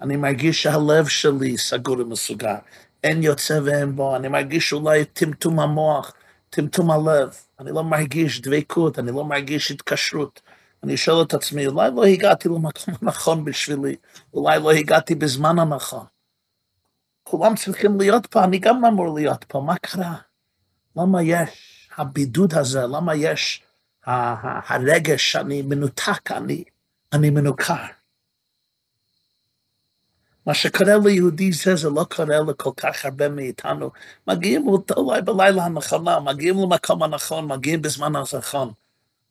אני 0.00 0.16
מרגיש 0.16 0.62
שהלב 0.62 1.06
שלי 1.06 1.58
סגור 1.58 2.00
ומסוגר. 2.00 2.56
אין 3.04 3.22
יוצא 3.22 3.60
ואין 3.64 3.96
בו, 3.96 4.16
אני 4.16 4.28
מרגיש 4.28 4.72
אולי 4.72 5.04
טמטום 5.04 5.60
המוח, 5.60 6.12
טמטום 6.50 6.90
הלב. 6.90 7.47
אני 7.60 7.70
לא 7.72 7.84
מרגיש 7.84 8.40
דבקות, 8.40 8.98
אני 8.98 9.12
לא 9.12 9.24
מרגיש 9.24 9.70
התקשרות. 9.70 10.40
אני 10.82 10.96
שואל 10.96 11.24
את 11.24 11.34
עצמי, 11.34 11.66
אולי 11.66 11.90
לא 11.94 12.04
הגעתי 12.04 12.48
למקום 12.48 12.94
הנכון 13.02 13.44
בשבילי, 13.44 13.96
אולי 14.34 14.58
לא 14.60 14.70
הגעתי 14.70 15.14
בזמן 15.14 15.58
הנכון. 15.58 16.04
כולם 17.22 17.56
צריכים 17.56 18.00
להיות 18.00 18.26
פה, 18.26 18.44
אני 18.44 18.58
גם 18.58 18.84
אמור 18.84 19.14
להיות 19.14 19.44
פה, 19.44 19.60
מה 19.60 19.78
קרה? 19.78 20.14
למה 20.96 21.22
יש 21.22 21.88
הבידוד 21.96 22.54
הזה? 22.54 22.80
למה 22.80 23.14
יש 23.14 23.62
הרגש 24.06 25.32
שאני 25.32 25.62
מנותק, 25.62 26.32
אני, 26.32 26.64
אני 27.12 27.30
מנוכר? 27.30 27.84
מה 30.48 30.54
שקורה 30.54 30.92
ליהודי 31.04 31.52
זה, 31.52 31.76
זה 31.76 31.88
לא 31.90 32.04
קורה 32.16 32.38
לכל 32.48 32.70
כך 32.76 33.04
הרבה 33.04 33.28
מאיתנו. 33.28 33.90
מגיעים 34.26 34.68
אולי 34.96 35.22
בלילה 35.22 35.64
הנכונה, 35.64 36.20
מגיעים 36.20 36.56
למקום 36.58 37.02
הנכון, 37.02 37.46
מגיעים 37.52 37.82
בזמן 37.82 38.12
הנכון, 38.16 38.72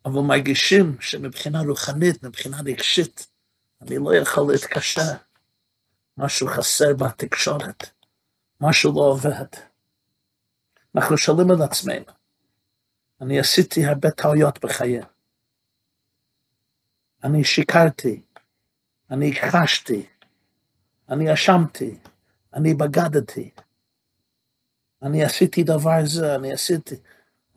אבל 0.05 0.19
מרגישים 0.21 0.97
שמבחינה 0.99 1.61
רוחנית, 1.61 2.23
מבחינה 2.23 2.57
רגשית, 2.65 3.27
אני 3.81 3.97
לא 3.97 4.15
יכול 4.15 4.51
להתקשר. 4.51 5.01
משהו 6.17 6.47
חסר 6.47 6.93
בתקשורת, 6.93 7.89
משהו 8.61 8.91
לא 8.95 9.01
עובד. 9.01 9.45
אנחנו 10.95 11.17
שואלים 11.17 11.51
על 11.51 11.61
עצמנו, 11.61 12.05
אני 13.21 13.39
עשיתי 13.39 13.85
הרבה 13.85 14.11
טעויות 14.11 14.65
בחיי. 14.65 15.01
אני 17.23 17.43
שיקרתי, 17.43 18.21
אני 19.11 19.31
הכחשתי, 19.31 20.05
אני 21.09 21.33
אשמתי, 21.33 21.97
אני 22.53 22.73
בגדתי, 22.73 23.49
אני 25.01 25.23
עשיתי 25.23 25.63
דבר 25.63 26.05
זה, 26.05 26.35
אני 26.35 26.53
עשיתי, 26.53 26.95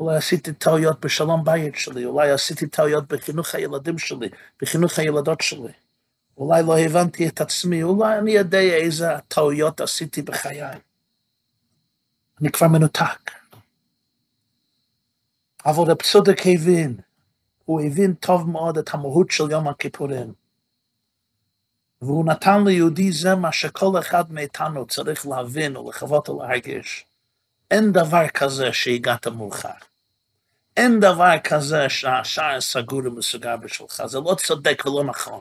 אולי 0.00 0.16
עשיתי 0.16 0.52
טעויות 0.52 1.00
בשלום 1.00 1.44
בית 1.44 1.74
שלי, 1.76 2.04
אולי 2.04 2.30
עשיתי 2.30 2.66
טעויות 2.66 3.12
בחינוך 3.12 3.54
הילדים 3.54 3.98
שלי, 3.98 4.28
בחינוך 4.62 4.98
הילדות 4.98 5.40
שלי. 5.40 5.72
אולי 6.38 6.62
לא 6.62 6.78
הבנתי 6.78 7.28
את 7.28 7.40
עצמי, 7.40 7.82
אולי 7.82 8.18
אני 8.18 8.30
יודע 8.30 8.60
איזה 8.60 9.06
טעויות 9.28 9.80
עשיתי 9.80 10.22
בחיי. 10.22 10.62
אני 12.40 12.50
כבר 12.52 12.68
מנותק. 12.68 13.30
אבל 15.66 15.90
רב 15.90 16.02
צודק 16.02 16.38
הבין, 16.46 16.96
הוא 17.64 17.80
הבין 17.80 18.14
טוב 18.14 18.50
מאוד 18.50 18.78
את 18.78 18.94
המהות 18.94 19.30
של 19.30 19.50
יום 19.50 19.68
הכיפורים. 19.68 20.39
והוא 22.02 22.24
נתן 22.24 22.64
ליהודי 22.64 23.12
זה 23.12 23.34
מה 23.34 23.52
שכל 23.52 23.98
אחד 23.98 24.32
מאיתנו 24.32 24.86
צריך 24.86 25.26
להבין 25.26 25.76
ולחוות 25.76 26.28
ולהרגיש. 26.28 27.04
אין 27.70 27.92
דבר 27.92 28.28
כזה 28.28 28.72
שהגעת 28.72 29.26
מאוחר. 29.26 29.68
אין 30.76 31.00
דבר 31.00 31.34
כזה 31.44 31.88
שהשער 31.88 32.60
סגור 32.60 33.06
ומסוגר 33.06 33.56
בשבילך, 33.56 34.02
זה 34.06 34.18
לא 34.18 34.36
צודק 34.46 34.82
ולא 34.86 35.04
נכון. 35.04 35.40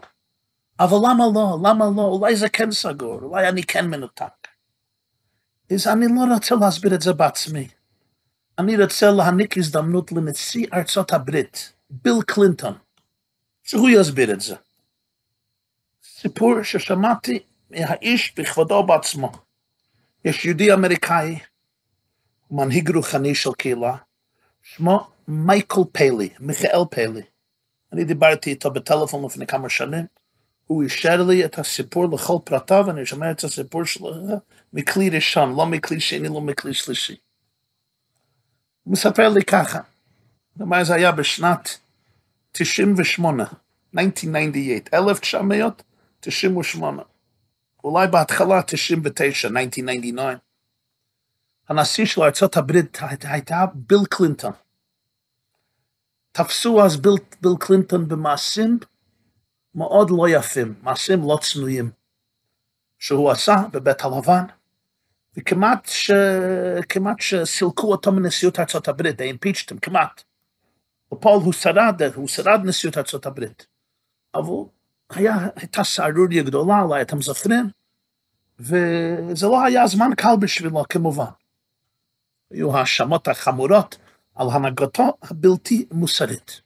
אבל 0.80 0.98
למה 1.10 1.24
לא? 1.34 1.58
למה 1.64 1.86
לא? 1.96 2.02
אולי 2.02 2.36
זה 2.36 2.50
כן 2.50 2.72
סגור, 2.72 3.20
אולי 3.22 3.50
אני 3.50 3.64
כן 3.64 3.88
מנותק. 3.88 4.48
אז 5.74 5.88
אני 5.88 6.06
לא 6.08 6.34
רוצה 6.34 6.56
להסביר 6.56 6.96
את 6.96 7.02
זה 7.02 7.14
בעצמי. 7.14 7.68
אני 8.60 8.84
רוצה 8.84 9.12
להעניק 9.12 9.58
הזדמנות 9.58 10.12
לנשיא 10.12 10.68
ארצות 10.74 11.14
הברית, 11.14 11.74
ביל 11.90 12.22
קלינטון, 12.28 12.74
שהוא 13.64 13.90
יסביר 13.90 14.34
את 14.34 14.42
זה. 14.42 14.56
סיפור 16.22 16.64
ששמעתי 16.64 17.40
מהאיש 17.70 18.34
בכבודו 18.38 18.84
בעצמו. 18.84 19.32
יש 20.26 20.46
יהודי 20.46 20.74
אמריקאי, 20.74 21.40
מנהיג 22.52 22.96
רוחני 22.96 23.36
של 23.36 23.54
קהילה, 23.58 23.96
שמו 24.64 25.08
מייקל 25.28 25.82
פיילי, 25.92 26.30
מיכאל 26.40 26.86
פיילי. 26.92 27.22
אני 27.94 28.04
דיברתי 28.04 28.50
איתו 28.50 28.72
בטלפון 28.72 29.26
לפני 29.26 29.48
כמה 29.48 29.70
שנים, 29.70 30.06
הוא 30.68 30.84
אישר 30.84 31.24
לי 31.24 31.46
את 31.46 31.60
הסיפור 31.60 32.06
לכל 32.14 32.38
פרטיו, 32.44 32.84
ואני 32.88 33.06
שומע 33.06 33.32
את 33.32 33.44
הסיפור 33.44 33.86
שלו 33.86 34.12
מכלי 34.74 35.10
ראשון, 35.10 35.56
לא 35.56 35.66
מכלי 35.66 36.00
שני, 36.00 36.28
לא 36.28 36.42
מכלי 36.42 36.74
שלישי. 36.74 37.16
הוא 38.84 38.92
מספר 38.94 39.30
לי 39.30 39.44
ככה, 39.44 39.80
ומה 40.58 40.84
זה 40.84 40.96
היה 40.96 41.12
בשנת 41.12 41.78
98, 42.52 43.44
1998, 43.44 44.74
1998, 44.94 45.89
אולי 47.84 48.08
בהתחלה 48.08 48.62
99, 48.62 49.48
1999. 49.48 50.38
הנשיא 51.70 52.06
של 52.06 52.22
ארה"ב 52.22 52.72
הייתה 53.24 53.66
ביל 53.74 54.06
קלינטון. 54.10 54.52
תפסו 56.32 56.86
אז 56.86 56.98
ביל, 56.98 57.14
ביל 57.42 57.52
קלינטון 57.60 58.08
במעשים 58.08 58.80
מאוד 59.76 60.10
לא 60.10 60.30
יפים, 60.30 60.74
מעשים 60.82 61.22
לא 61.22 61.38
צנועים, 61.42 61.92
שהוא 63.00 63.32
עשה 63.32 63.56
בבית 63.72 64.02
הלבן, 64.02 64.44
וכמעט 65.38 65.86
ש... 65.86 66.12
כמעט 66.90 67.20
שסילקו 67.20 67.92
אותו 67.92 68.12
מנשיאות 68.12 68.60
ארצות 68.60 68.88
הברית, 68.88 69.20
they 69.20 69.24
impeached 69.24 69.72
him, 69.72 69.80
כמעט. 69.82 70.24
ופול 71.14 71.42
הוא 71.44 71.54
שרד, 71.54 72.02
הוא 72.16 72.28
שרד 72.28 72.60
נשיאות 72.64 72.98
ארצות 72.98 73.26
הברית. 73.26 73.68
אבל 74.36 74.64
היה, 75.10 75.34
הייתה 75.56 75.84
סערוריה 75.84 76.44
גדולה, 76.44 76.82
אולי 76.82 77.02
אתם 77.02 77.22
זוכרים, 77.22 77.70
וזה 78.60 79.48
לא 79.48 79.64
היה 79.66 79.88
זמן 79.88 80.10
קל 80.18 80.36
בשבילו 80.40 80.84
כמובן. 80.90 81.26
היו 82.52 82.78
האשמות 82.78 83.28
החמורות 83.28 83.98
על 84.36 84.48
הנהגתו 84.52 85.14
הבלתי 85.22 85.86
מוסרית. 85.92 86.62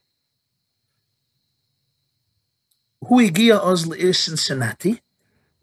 הוא 3.00 3.22
הגיע 3.22 3.58
אז 3.58 3.90
לעיר 3.90 4.14
סינסנטי 4.14 4.96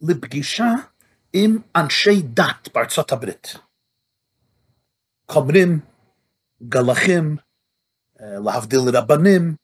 לפגישה 0.03 0.73
עם 1.33 1.59
אנשי 1.77 2.23
דת 2.23 2.69
בארצות 2.75 3.12
הברית. 3.12 3.55
כומרים, 5.27 5.81
גלחים, 6.62 7.37
אה, 8.21 8.38
להבדיל 8.45 8.81
רבנים, 8.93 9.55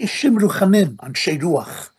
אישים 0.00 0.40
רוחנים, 0.40 0.96
אנשי 1.02 1.38
רוח, 1.42 1.92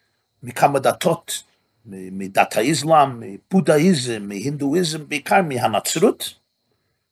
מכמה 0.44 0.80
דתות, 0.80 1.44
מדת 1.86 2.56
האסלאם, 2.58 3.20
מבודהיזם, 3.20 4.24
מהינדואיזם, 4.28 5.10
בעיקר 5.10 5.42
מהנצרות, 5.42 6.34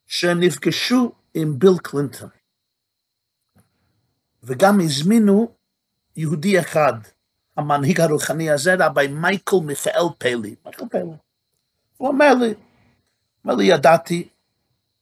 שנפגשו 0.06 1.12
עם 1.34 1.58
ביל 1.58 1.78
קלינטון. 1.82 2.28
וגם 4.42 4.80
הזמינו 4.80 5.48
יהודי 6.16 6.60
אחד, 6.60 6.92
המנהיג 7.56 8.00
הרוחני 8.00 8.50
הזה, 8.50 8.74
רבי 8.78 9.06
מייקל 9.06 9.56
מיכאל 9.64 10.08
פיילי. 10.18 10.54
מייקל 10.64 10.84
פיילי. 10.90 11.10
הוא 11.96 12.08
אומר 12.08 12.34
לי, 12.34 12.54
אומר 13.44 13.54
לי, 13.54 13.64
ידעתי 13.64 14.28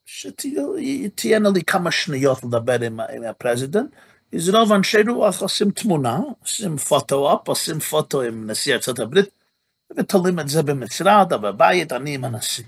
שתהיינה 0.05 1.48
לי 1.55 1.62
כמה 1.62 1.90
שניות 1.90 2.44
לדבר 2.44 2.83
עם, 2.83 3.01
עם 3.01 3.22
ה 3.22 3.29
president. 3.29 3.90
רוב 4.32 4.72
אנשי 4.72 5.02
רוח 5.08 5.42
עושים 5.42 5.70
תמונה, 5.70 6.18
עושים 6.42 6.76
photo-op, 6.76 7.48
עושים 7.48 7.80
photo 7.80 8.22
עם 8.22 8.50
נשיא 8.50 8.74
ארצות 8.74 8.98
הברית, 8.98 9.28
ותולים 9.96 10.40
את 10.40 10.48
זה 10.48 10.62
במשרד 10.62 11.32
או 11.32 11.38
בבית, 11.38 11.92
אני 11.92 12.14
עם 12.14 12.24
הנשיא. 12.24 12.64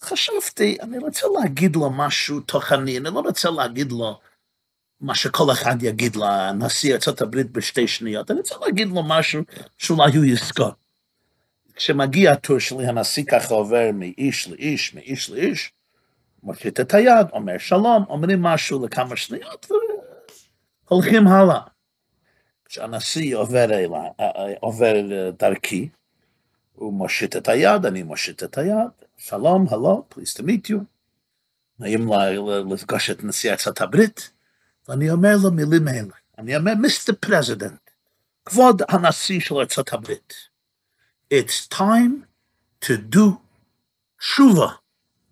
חשבתי, 0.00 0.76
אני 0.80 0.98
רוצה 0.98 1.26
להגיד 1.40 1.76
לו 1.76 1.90
משהו 1.90 2.40
תוכני, 2.40 2.98
אני 2.98 3.04
לא 3.04 3.20
רוצה 3.20 3.50
להגיד 3.50 3.92
לו 3.92 4.20
מה 5.00 5.14
שכל 5.14 5.52
אחד 5.52 5.82
יגיד 5.82 6.16
לנשיא 6.16 6.94
ארצות 6.94 7.20
הברית 7.20 7.50
בשתי 7.50 7.88
שניות, 7.88 8.30
אני 8.30 8.38
רוצה 8.38 8.54
להגיד 8.64 8.88
לו 8.88 9.02
משהו 9.02 9.42
שאולי 9.78 10.16
הוא 10.16 10.24
יזכור. 10.24 10.70
כשמגיע 11.74 12.32
הטור 12.32 12.58
שלי, 12.58 12.86
הנשיא 12.86 13.24
ככה 13.24 13.54
עובר 13.54 13.90
מאיש 13.94 14.48
לאיש, 14.48 14.94
מאיש 14.94 15.30
לאיש, 15.30 15.72
מושיט 16.42 16.80
את 16.80 16.94
היד, 16.94 17.26
אומר 17.32 17.58
שלום, 17.58 18.04
אומרים 18.08 18.42
משהו 18.42 18.86
לכמה 18.86 19.16
שניות, 19.16 19.66
והולכים 20.90 21.26
הלאה. 21.28 21.60
כשהנשיא 22.64 23.36
עובר, 23.36 23.66
עובר 24.60 24.94
דרכי, 25.38 25.88
הוא 26.72 26.92
מושיט 26.92 27.36
את 27.36 27.48
היד, 27.48 27.86
אני 27.86 28.02
מושיט 28.02 28.42
את 28.42 28.58
היד, 28.58 28.90
שלום, 29.16 29.66
hello, 29.70 30.04
pleased 30.12 30.38
to 30.38 30.42
meet 30.42 30.70
you. 30.70 30.76
נעים 31.78 32.08
לפגוש 32.72 33.10
את 33.10 33.24
נשיא 33.24 33.50
ארצות 33.50 33.80
הברית, 33.80 34.30
ואני 34.88 35.10
אומר 35.10 35.36
לו 35.42 35.50
מילים 35.50 35.88
אלה, 35.88 36.14
אני 36.38 36.56
אומר, 36.56 36.74
Mr. 36.74 37.12
President, 37.20 37.90
כבוד 38.44 38.82
הנשיא 38.88 39.40
של 39.40 39.54
ארצות 39.54 39.92
הברית, 39.92 40.34
it's 41.34 41.74
time 41.74 42.24
to 42.84 42.92
do 43.14 43.20
תשובה. 44.18 44.68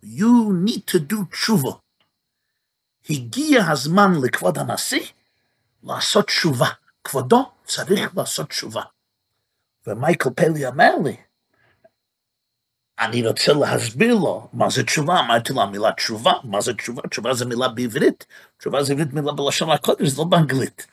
You 0.04 0.52
need 0.66 0.82
to 0.90 1.12
do 1.12 1.16
תשובה. 1.30 1.70
הגיע 3.10 3.70
הזמן 3.70 4.10
לכבוד 4.24 4.58
הנשיא 4.58 5.06
לעשות 5.84 6.26
תשובה. 6.26 6.68
כבודו 7.04 7.50
צריך 7.64 8.16
לעשות 8.16 8.48
תשובה. 8.48 8.82
ומייקל 9.86 10.30
פלי 10.30 10.68
אמר 10.68 10.92
לי, 11.04 11.16
אני 12.98 13.26
רוצה 13.26 13.52
להסביר 13.52 14.14
לו 14.14 14.48
מה 14.52 14.70
זה 14.70 14.84
תשובה, 14.84 15.20
אמרתי 15.20 15.52
לו 15.52 15.62
המילה 15.62 15.92
תשובה, 15.92 16.32
מה 16.44 16.60
זה 16.60 16.74
תשובה? 16.74 17.02
תשובה 17.10 17.34
זה 17.34 17.44
מילה 17.44 17.68
בעברית, 17.68 18.26
תשובה 18.58 18.82
זה 18.82 18.92
עברית 18.92 19.12
מילה 19.12 19.32
בלשון 19.32 19.70
הקודש, 19.70 20.08
זה 20.08 20.18
לא 20.18 20.24
באנגלית. 20.24 20.86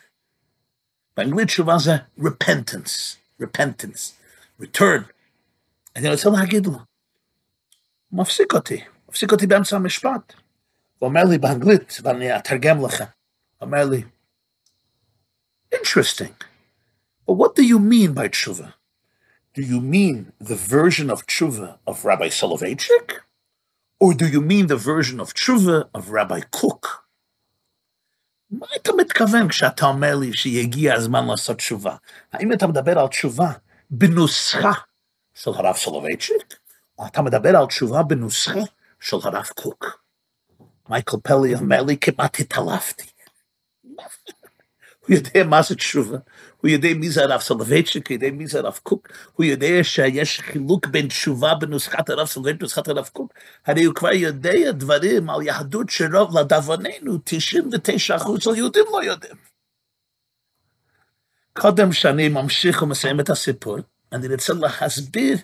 באנגלית 1.18 1.48
תשובה 1.48 1.78
זה 1.78 1.92
repentance, 2.20 3.16
repentance, 3.42 4.12
return. 4.62 5.02
אני 5.96 6.10
רוצה 6.10 6.30
להגיד 6.30 6.66
לו, 6.66 6.72
הוא 6.72 6.82
מפסיק 8.12 8.54
אותי, 8.54 8.84
מפסיק 9.10 9.32
אותי 9.32 9.48
באמצע 9.48 9.76
המשפט. 9.76 10.34
הוא 11.00 11.08
אומר 11.10 11.24
לי 11.24 11.38
באנגלית, 11.38 11.98
ואני 12.04 12.38
אתרגם 12.38 12.86
לך, 12.86 13.00
הוא 13.00 13.08
אומר 13.62 13.86
לי, 13.86 14.04
interesting, 15.72 16.36
but 17.26 17.34
what 17.34 17.56
do 17.56 17.64
you 17.64 17.80
mean 17.80 18.14
by 18.14 18.28
תשובה? 18.28 18.74
do 19.54 19.62
you 19.62 19.82
mean 19.82 20.32
the 20.40 20.56
version 20.56 21.10
of 21.10 21.28
tshuva 21.28 21.78
of 21.86 22.06
Rabbi 22.06 22.30
Soloveitchik? 22.30 23.20
Or 24.00 24.14
do 24.14 24.26
you 24.28 24.42
mean 24.42 24.68
the 24.68 24.78
version 24.78 25.20
of 25.20 25.34
תשובה 25.34 25.90
of 25.94 26.10
Rabbi 26.10 26.42
Kook? 26.52 26.88
מה 28.52 28.68
אתה 28.76 28.92
מתכוון 28.98 29.50
כשאתה 29.50 29.86
אומר 29.86 30.16
לי 30.16 30.34
שיגיע 30.34 30.94
הזמן 30.94 31.28
לעשות 31.28 31.58
תשובה? 31.58 31.96
האם 32.32 32.54
אתה 32.54 32.68
מדבר 32.68 33.00
על 33.00 33.08
תשובה 33.08 33.52
בנוסחה 33.90 34.72
של 35.34 35.52
הרב 35.52 35.76
סולובייצ'יק, 35.76 36.56
או 36.98 37.08
אתה 37.08 37.22
מדבר 37.22 37.58
על 37.58 37.66
תשובה 37.66 38.04
בנוסחה 38.04 38.60
של 39.00 39.18
הרב 39.24 39.50
קוק? 39.56 40.04
מייקל 40.90 41.18
פלי 41.24 41.56
אומר 41.56 41.82
לי, 41.82 41.98
כמעט 41.98 42.40
התעלפתי. 42.40 43.10
הוא 45.08 45.16
יודע 45.16 45.44
מה 45.50 45.62
זה 45.62 45.76
תשובה, 45.76 46.18
הוא 46.58 46.70
יודע 46.70 46.90
מי 46.96 47.10
זה 47.10 47.24
הרב 47.24 47.42
סולובייצ'יק, 47.42 48.08
הוא 48.08 48.16
יודע 48.16 48.32
מי 48.32 48.48
זה 48.48 48.60
הרב 48.60 48.80
קוק, 48.84 49.08
הוא 49.34 49.44
יודע 49.46 49.84
שיש 49.84 50.40
חילוק 50.40 50.88
בין 50.88 51.08
תשובה 51.08 51.56
בנוסחת 51.56 52.10
הרב 52.10 52.28
סולובייצ'יק 52.28 52.62
ונוסחת 52.62 52.88
הרב 52.88 53.10
קוק, 53.14 53.34
הרי 53.66 53.84
הוא 53.84 53.96
כבר 53.96 54.12
יודע 54.12 54.72
דברים 54.72 55.30
על 55.30 55.42
יהדות 55.42 55.90
שרוב 55.90 56.38
לדאבוננו 56.38 57.16
99% 57.16 58.42
של 58.42 58.56
יהודים 58.56 58.84
לא 58.92 59.04
יודעים. 59.04 59.36
קודם 61.54 61.94
שאני 61.94 62.30
ממשיך 62.30 62.82
ומסיים 62.82 63.20
את 63.20 63.30
הסיפור, 63.30 63.78
אני 64.12 64.28
רוצה 64.28 64.54
להסביר 64.54 65.38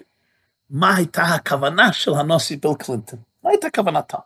מה 0.70 0.96
הייתה 0.96 1.24
הכוונה 1.24 1.94
של 1.94 2.14
הנשיא 2.14 2.58
ביל 2.62 2.72
קלינטון, 2.80 3.20
מה 3.44 3.50
הייתה 3.50 3.68
כוונתה. 3.76 4.18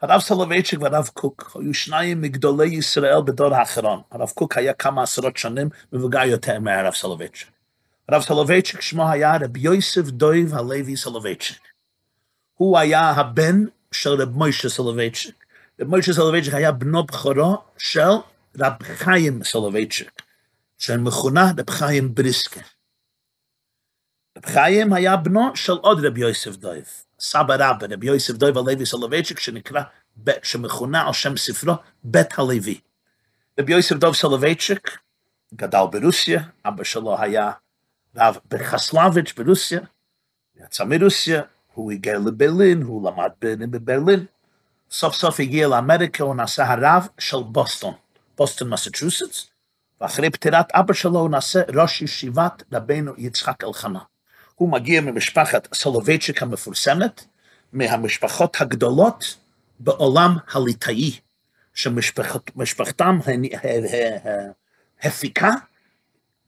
הרב 0.00 0.20
סולובייצ'יק 0.20 0.80
והרב 0.82 1.10
קוק 1.14 1.56
היו 1.60 1.74
שניים 1.74 2.20
מגדולי 2.20 2.66
ישראל 2.66 3.20
בדור 3.24 3.54
האחרון. 3.54 4.00
הרב 4.10 4.30
קוק 4.34 4.58
היה 4.58 4.72
כמה 4.72 5.02
עשרות 5.02 5.36
שנים 5.36 5.68
מבוגר 5.92 6.22
יותר 6.22 6.58
מהרב 6.58 6.94
סולובייצ'יק. 6.94 7.48
הרב 8.08 8.22
סולובייצ'יק 8.22 8.80
שמו 8.80 9.10
היה 9.10 9.36
רב 9.36 9.56
יוסף 9.56 10.02
דויב 10.02 10.54
הלוי 10.54 10.96
סולובייצ'יק. 10.96 11.58
הוא 12.54 12.78
היה 12.78 13.10
הבן 13.10 13.64
של 13.92 14.10
רב 14.10 14.28
מוישה 14.28 14.68
סולובייצ'יק. 14.68 15.44
רב 15.80 15.88
מוישה 15.88 16.12
סולובייצ'יק 16.12 16.54
היה 16.54 16.72
בנו 16.72 17.04
בכורו 17.04 17.62
של 17.78 18.10
רב 18.58 18.82
חיים 18.82 19.44
סולובייצ'יק, 19.44 20.22
שמכונה 20.78 21.52
רב 21.58 21.70
חיים 21.70 22.14
בריסקר. 22.14 22.60
רב 24.38 24.46
חיים 24.46 24.92
היה 24.92 25.16
בנו 25.16 25.56
של 25.56 25.72
עוד 25.72 26.04
רב 26.04 26.18
יוסף 26.18 26.56
דויב. 26.56 26.84
סבא 27.20 27.54
רבא, 27.54 27.86
רבי 27.90 28.06
יוסף 28.06 28.34
דויב 28.34 28.58
הלוי 28.58 28.86
סולובייצ'יק, 28.86 29.38
שנקרא, 29.40 29.82
שמכונה 30.42 31.06
על 31.06 31.12
שם 31.12 31.36
ספרו, 31.36 31.74
בית 32.04 32.38
הלוי. 32.38 32.80
רבי 33.60 33.72
יוסף 33.72 33.96
דוב 33.96 34.14
סולובייצ'יק 34.14 34.98
גדל 35.54 35.84
ברוסיה, 35.92 36.42
אבא 36.64 36.84
שלו 36.84 37.20
היה 37.20 37.52
רב 38.16 38.38
בחסלביץ' 38.50 39.32
ברוסיה, 39.36 39.80
יצא 40.64 40.84
מרוסיה, 40.84 41.42
הוא 41.74 41.92
הגיע 41.92 42.18
לברלין, 42.18 42.82
הוא 42.82 43.10
למד 43.10 43.30
בברלין, 43.70 44.26
סוף 44.90 45.14
סוף 45.14 45.40
הגיע 45.40 45.68
לאמריקה, 45.68 46.24
הוא 46.24 46.34
נעשה 46.34 46.72
הרב 46.72 47.08
של 47.18 47.42
בוסטון, 47.42 47.94
בוסטון 48.36 48.70
מסצ'וסטס, 48.70 49.46
ואחרי 50.00 50.30
פטירת 50.30 50.72
אבא 50.72 50.94
שלו 50.94 51.18
הוא 51.18 51.30
נעשה 51.30 51.60
ראש 51.74 52.02
ישיבת 52.02 52.62
רבנו 52.72 53.12
יצחק 53.18 53.64
אלחנן. 53.64 54.00
הוא 54.60 54.72
מגיע 54.72 55.00
ממשפחת 55.00 55.74
סולובייצ'יק 55.74 56.42
המפורסמת, 56.42 57.24
מהמשפחות 57.72 58.60
הגדולות 58.60 59.36
בעולם 59.78 60.36
הליטאי, 60.52 61.20
שמשפחתם 61.74 63.18
הפיקה 65.02 65.50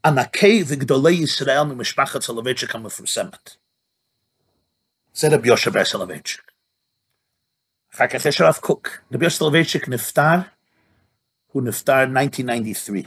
ענקי 0.05 0.64
וגדולי 0.66 1.12
ישראל 1.12 1.62
ממשפחת 1.62 2.22
סולובייצ'יק 2.22 2.75
המפורסמת. 2.75 3.51
זה 5.14 5.29
רבי 5.31 5.48
יושע 5.48 5.70
בער 5.70 5.83
סולובייצ'יק. 5.85 6.51
אחר 7.94 8.07
כך 8.07 8.27
יש 8.27 8.40
הרב 8.40 8.55
קוק. 8.61 8.88
רבי 9.12 9.25
יושע 9.24 9.33
בער 9.33 9.38
סולובייצ'יק 9.38 9.88
נפטר, 9.88 10.37
הוא 11.53 11.62
נפטר 11.62 12.03
1993. 12.03 13.07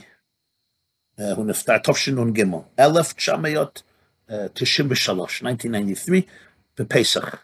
הוא 1.36 1.46
נפטר 1.46 1.78
תשנ"ג, 1.78 2.44
1900 2.80 3.84
93, 4.54 5.44
1993, 5.44 6.22
בפסח, 6.80 7.36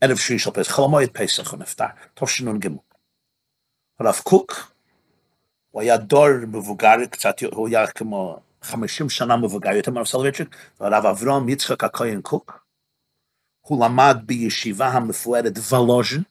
ערב 0.00 0.16
שביעי 0.16 0.38
של 0.38 0.50
פסח, 0.50 0.72
חול 0.72 0.84
המועד 0.84 1.08
פסח 1.12 1.50
הוא 1.50 1.60
נפטר, 1.60 1.84
תשנ"ג. 2.14 2.68
הרב 4.00 4.20
קוק, 4.24 4.72
הוא 5.70 5.82
היה 5.82 5.96
דור 5.96 6.28
מבוגר 6.46 7.06
קצת, 7.10 7.42
הוא 7.52 7.68
היה 7.68 7.86
כמו 7.86 8.40
50 8.62 9.10
שנה 9.10 9.36
מבוגר 9.36 9.70
יותר 9.70 9.90
מהרב 9.90 10.06
סולובייצ'יק, 10.06 10.56
והרב 10.80 11.06
אברום 11.06 11.48
יצחק 11.48 11.84
הכהן 11.84 12.20
קוק, 12.20 12.66
הוא 13.60 13.84
למד 13.84 14.16
בישיבה 14.24 14.88
המפוארת 14.88 15.52
וולוז'ין, 15.72 16.22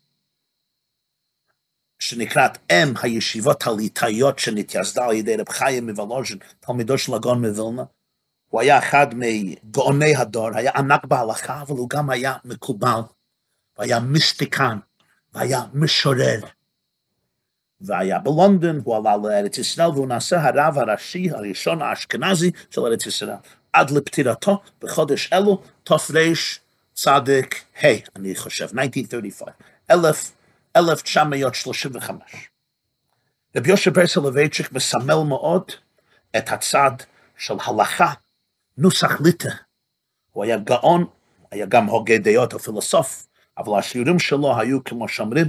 שנקראת 1.99 2.57
אם 2.71 2.93
הישיבות 3.03 3.67
הליטאיות 3.67 4.39
שנתייסדה 4.39 5.05
על 5.05 5.13
ידי 5.13 5.35
רב 5.35 5.49
חיים 5.49 5.89
מוולוז'ין, 5.89 6.37
תלמידו 6.59 6.97
של 6.97 7.13
הגאון 7.13 7.45
מווילנה, 7.45 7.83
הוא 8.55 8.61
היה 8.61 8.79
אחד 8.79 9.07
מגאוני 9.15 10.15
הדור, 10.15 10.49
היה 10.53 10.71
ענק 10.75 11.05
בהלכה, 11.05 11.61
אבל 11.61 11.75
הוא 11.75 11.89
גם 11.89 12.09
היה 12.09 12.35
מקובל, 12.45 12.99
והיה 13.77 13.99
מיסטיקן, 13.99 14.77
והיה 15.33 15.61
משורר. 15.73 16.39
והיה 17.81 18.19
בלונדון, 18.19 18.81
הוא 18.83 18.95
עלה 18.97 19.17
לארץ 19.17 19.57
ישראל, 19.57 19.89
והוא 19.89 20.07
נעשה 20.07 20.47
הרב 20.47 20.77
הראשי 20.77 21.29
הראשון 21.31 21.81
האשכנזי 21.81 22.51
של 22.69 22.81
ארץ 22.81 23.05
ישראל, 23.05 23.37
עד 23.73 23.91
לפטירתו 23.91 24.61
בחודש 24.81 25.33
אלו, 25.33 25.61
תר"ש 25.83 26.59
צדיק 26.93 27.63
ה', 27.83 27.87
אני 28.15 28.35
חושב, 28.35 28.67
1935, 28.79 29.49
1935. 30.75 32.49
רבי 33.55 33.69
יושב 33.69 33.93
בר 33.93 34.07
סולובייצ'יק 34.07 34.71
מסמל 34.71 35.23
מאוד 35.27 35.63
את 36.37 36.51
הצד 36.51 36.91
של 37.37 37.53
הלכה 37.65 38.13
נוסח 38.77 39.21
ליטא. 39.21 39.49
הוא 40.31 40.43
היה 40.43 40.57
גאון, 40.57 41.05
היה 41.51 41.65
גם 41.65 41.85
הוגה 41.85 42.17
דעות 42.17 42.53
או 42.53 42.59
פילוסוף, 42.59 43.27
אבל 43.57 43.79
השיעורים 43.79 44.19
שלו 44.19 44.59
היו, 44.59 44.83
כמו 44.83 45.07
שאומרים, 45.07 45.47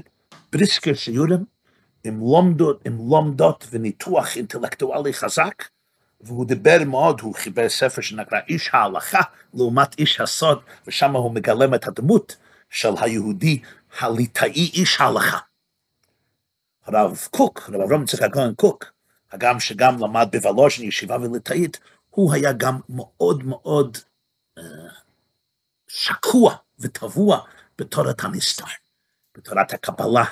בריסקר 0.52 0.94
שיעורים, 0.94 1.44
עם 2.04 2.20
לומדות, 2.20 2.86
עם 2.86 3.10
לומדות 3.10 3.66
וניתוח 3.70 4.36
אינטלקטואלי 4.36 5.12
חזק, 5.12 5.64
והוא 6.20 6.46
דיבר 6.46 6.78
מאוד, 6.86 7.20
הוא 7.20 7.34
חיבר 7.34 7.68
ספר 7.68 8.02
שנקרא 8.02 8.38
איש 8.48 8.70
ההלכה 8.72 9.20
לעומת 9.54 9.98
איש 9.98 10.20
הסוד, 10.20 10.60
ושם 10.86 11.16
הוא 11.16 11.34
מגלם 11.34 11.74
את 11.74 11.88
הדמות 11.88 12.36
של 12.70 12.92
היהודי 13.00 13.62
הליטאי 14.00 14.70
איש 14.74 15.00
ההלכה. 15.00 15.38
הרב 16.86 17.28
קוק, 17.30 17.62
הרב 17.68 17.80
אברהם 17.80 18.02
יצחק 18.02 18.22
הכהן 18.22 18.54
קוק, 18.54 18.84
הגם 19.32 19.60
שגם 19.60 19.98
למד 19.98 20.28
בוולוז'ין 20.32 20.88
ישיבה 20.88 21.16
וליטאית, 21.20 21.80
הוא 22.16 22.34
היה 22.34 22.52
גם 22.52 22.80
מאוד 22.88 23.44
מאוד 23.44 23.98
uh, 24.58 24.62
שקוע 25.88 26.56
וטבוע 26.78 27.40
בתורת 27.78 28.24
הנסתר, 28.24 28.64
בתורת 29.36 29.72
הקבלה, 29.72 30.24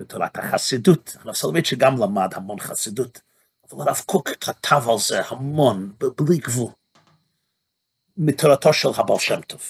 בתורת 0.00 0.38
החסידות. 0.38 1.16
הרב 1.24 1.34
סולובייצ'י 1.34 1.76
גם 1.76 1.98
למד 1.98 2.34
המון 2.34 2.60
חסידות, 2.60 3.20
אבל 3.70 3.88
הרב 3.88 4.02
קוק 4.06 4.28
כתב 4.40 4.88
על 4.88 4.98
זה 4.98 5.26
המון, 5.26 5.92
בלי 6.18 6.38
גבול, 6.38 6.70
מתורתו 8.16 8.72
של 8.72 8.88
הבעל 8.96 9.18
שם 9.18 9.40
טוב. 9.40 9.62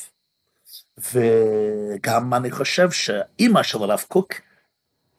וגם 0.99 2.35
אני 2.35 2.51
חושב 2.51 2.91
שאימא 2.91 3.63
של 3.63 3.83
הרב 3.83 4.05
קוק 4.09 4.33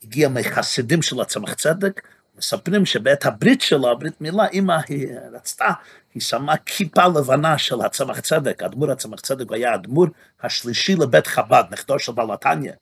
הגיעה 0.03 0.29
מחסידים 0.29 1.01
של 1.01 1.21
הצמח 1.21 1.53
צדק, 1.53 2.07
מספרים 2.35 2.85
שבעת 2.85 3.25
הברית 3.25 3.61
שלו, 3.61 3.91
הברית 3.91 4.21
מילה, 4.21 4.47
אמא 4.47 4.77
היא 4.87 5.07
רצתה, 5.31 5.69
היא 6.13 6.21
שמה 6.21 6.57
כיפה 6.57 7.07
לבנה 7.07 7.57
של 7.57 7.81
הצמח 7.81 8.19
צדק, 8.19 8.63
אדמו"ר 8.63 8.91
הצמח 8.91 9.19
צדק 9.19 9.51
היה 9.51 9.71
האדמו"ר 9.71 10.07
השלישי 10.41 10.95
לבית 10.95 11.27
חב"ד, 11.27 11.63
נכדו 11.71 11.99
של 11.99 12.11
בעל 12.11 12.31
התניא. 12.31 12.73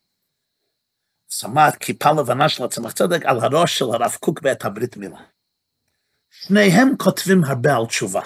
שמה 1.30 1.72
כיפה 1.72 2.12
לבנה 2.12 2.50
של 2.50 2.64
הצמח 2.64 2.92
צדק 2.92 3.26
על 3.26 3.40
הראש 3.40 3.80
של 3.80 3.86
הרב 3.86 4.18
קוק 4.20 4.42
בעת 4.42 4.66
הברית 4.66 4.98
מילה. 4.98 5.20
שניהם 6.30 6.98
כותבים 6.98 7.44
הרבה 7.44 7.76
על 7.76 7.86
תשובה, 7.86 8.22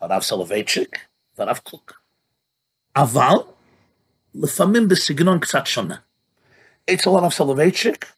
הרב 0.00 0.22
סולובייצ'יק 0.22 0.98
והרב 1.38 1.58
קוק. 1.58 2.00
אבל 2.96 3.34
לפעמים 4.34 4.88
בסגנון 4.88 5.40
קצת 5.40 5.66
שונה. 5.66 5.96
אצל 6.94 7.10
הרב 7.10 7.32
סולובייצ'יק, 7.32 8.12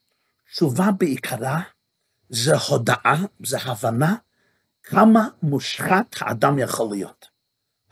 תשובה 0.53 0.85
בעיקרה 0.99 1.61
זה 2.29 2.57
הודעה, 2.57 3.25
זה 3.45 3.59
הבנה 3.63 4.15
כמה 4.83 5.29
מושחת 5.43 6.17
האדם 6.21 6.59
יכול 6.59 6.89
להיות. 6.91 7.27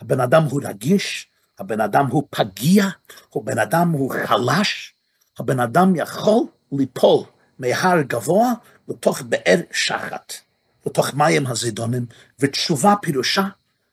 הבן 0.00 0.20
אדם 0.20 0.42
הוא 0.42 0.60
רגיש, 0.64 1.28
הבן 1.58 1.80
אדם 1.80 2.06
הוא 2.06 2.28
פגיע, 2.30 2.84
הבן 3.36 3.58
אדם 3.58 3.90
הוא 3.90 4.14
חלש, 4.26 4.94
הבן 5.38 5.60
אדם 5.60 5.96
יכול 5.96 6.44
ליפול 6.72 7.24
מהר 7.58 8.02
גבוה 8.02 8.52
לתוך 8.88 9.22
באר 9.22 9.60
שחת, 9.72 10.32
לתוך 10.86 11.14
מים 11.14 11.46
הזידונים, 11.46 12.06
ותשובה 12.40 12.94
פירושה 13.02 13.44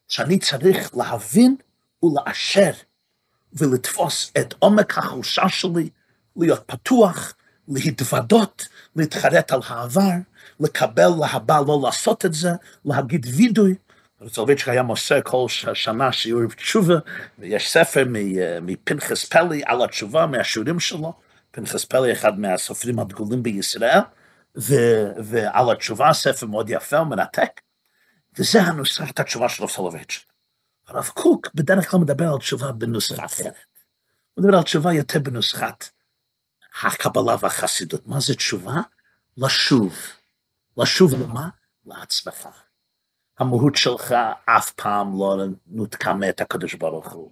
שאני 0.08 0.40
צריך 0.40 0.98
להבין 0.98 1.56
ולאשר 2.04 2.72
ולתפוס 3.54 4.32
את 4.38 4.54
עומק 4.60 4.98
החולשה 4.98 5.50
שלי, 5.50 5.90
להיות 6.36 6.64
פתוח, 6.66 7.34
להתוודות, 7.68 8.68
להתחרט 8.96 9.52
על 9.52 9.60
העבר, 9.68 10.12
לקבל 10.60 11.10
להבא 11.20 11.60
לא 11.68 11.80
לעשות 11.84 12.26
את 12.26 12.34
זה, 12.34 12.50
להגיד 12.86 13.26
וידוי. 13.36 13.76
רצלביץ' 14.22 14.68
היה 14.68 14.84
מוסר 14.84 15.22
כל 15.24 15.46
שנה 15.74 16.12
שיעור 16.12 16.48
תשובה, 16.48 16.96
ויש 17.40 17.70
ספר 17.70 18.04
מפנחס 18.62 19.26
פלי 19.26 19.62
על 19.66 19.84
התשובה, 19.84 20.26
מהשיעורים 20.26 20.80
שלו. 20.80 21.14
פנחס 21.52 21.86
פלי 21.86 22.14
אחד 22.14 22.40
מהסופרים 22.40 23.00
הדגולים 23.00 23.44
בישראל, 23.44 24.00
ו- 24.58 25.12
ועל 25.24 25.72
התשובה, 25.72 26.14
ספר 26.14 26.46
מאוד 26.46 26.70
יפה 26.70 27.02
ומרתק, 27.02 27.62
וזה 28.40 28.62
הנוסחת 28.62 29.20
התשובה 29.20 29.50
של 29.50 29.68
סולובייץ'. 29.68 30.26
הרב 30.88 31.08
קוק 31.14 31.48
בדרך 31.56 31.92
כלל 31.92 32.00
מדבר 32.00 32.32
על 32.34 32.38
תשובה 32.38 32.72
בנוסחה 32.72 33.26
אחרת. 33.26 33.54
הוא 34.34 34.44
מדבר 34.44 34.58
על 34.58 34.64
תשובה 34.64 34.94
יותר 34.94 35.20
בנוסחת 35.20 35.90
הקבלה 36.82 37.36
והחסידות. 37.40 38.08
מה 38.08 38.20
זה 38.20 38.36
תשובה? 38.36 38.82
לשוב. 39.38 39.96
לשוב 40.78 41.14
למה? 41.14 41.50
לעצמך. 41.86 42.48
המהות 43.40 43.76
שלך 43.76 44.16
אף 44.46 44.72
פעם 44.72 45.20
לא 45.20 45.46
נותקה 45.68 46.14
מאת 46.14 46.42
הקדוש 46.42 46.74
ברוך 46.74 47.12
הוא. 47.12 47.32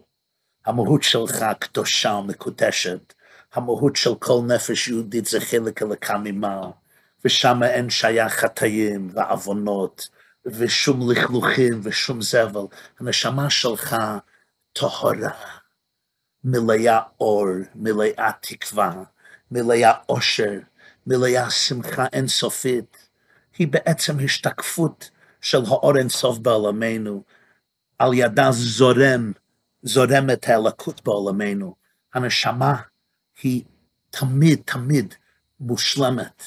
המהות 0.66 1.04
שלך 1.04 1.46
קדושה 1.60 2.10
ומקודשת. 2.10 3.14
המהות 3.54 3.96
של 3.96 4.16
כל 4.20 4.42
נפש 4.48 4.88
יהודית 4.88 5.26
זה 5.26 5.42
חלק 5.42 5.82
אלוקה 5.82 6.18
ממעל, 6.18 6.70
ושם 7.26 7.64
אין 7.64 7.90
שייך 7.90 8.34
חטאים 8.34 9.10
ועוונות, 9.14 10.10
ושום 10.46 11.12
לכלוכים 11.12 11.82
ושום 11.84 12.22
זבל. 12.22 12.66
הנשמה 13.00 13.50
שלך 13.50 13.96
טהורה, 14.74 15.32
מלאה 16.44 17.00
אור, 17.20 17.48
מלאה 17.76 18.32
תקווה, 18.42 19.04
מלאה 19.52 19.94
אושר, 20.10 20.60
מלאה 21.08 21.50
שמחה 21.50 22.06
אינסופית. 22.14 22.98
היא 23.58 23.68
בעצם 23.68 24.20
השתקפות 24.24 25.10
של 25.42 25.62
האור 25.68 25.98
אינסוף 25.98 26.38
בעולמנו, 26.38 27.24
על 28.00 28.14
ידה 28.14 28.52
זורם, 28.52 29.32
זורמת 29.84 30.50
האלוקות 30.50 31.02
בעולמנו. 31.04 31.76
הנשמה 32.14 32.74
היא 33.44 33.64
תמיד 34.10 34.62
תמיד 34.66 35.14
מושלמת. 35.60 36.44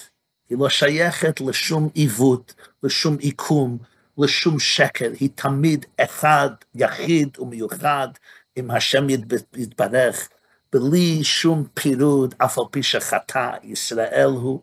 היא 0.49 0.59
לא 0.59 0.69
שייכת 0.69 1.40
לשום 1.40 1.88
עיוות, 1.95 2.55
לשום 2.83 3.17
עיקום, 3.19 3.79
לשום 4.19 4.59
שקר, 4.59 5.11
היא 5.21 5.31
תמיד 5.35 5.87
אחד, 6.01 6.51
יחיד 6.75 7.38
ומיוחד, 7.38 8.09
אם 8.57 8.71
השם 8.71 9.07
יתברך, 9.57 10.29
בלי 10.75 11.25
שום 11.25 11.65
פירוד, 11.75 12.35
אף 12.39 12.59
על 12.59 12.65
פי 12.71 12.83
שחטא 12.83 13.51
ישראל 13.63 14.31
הוא. 14.31 14.61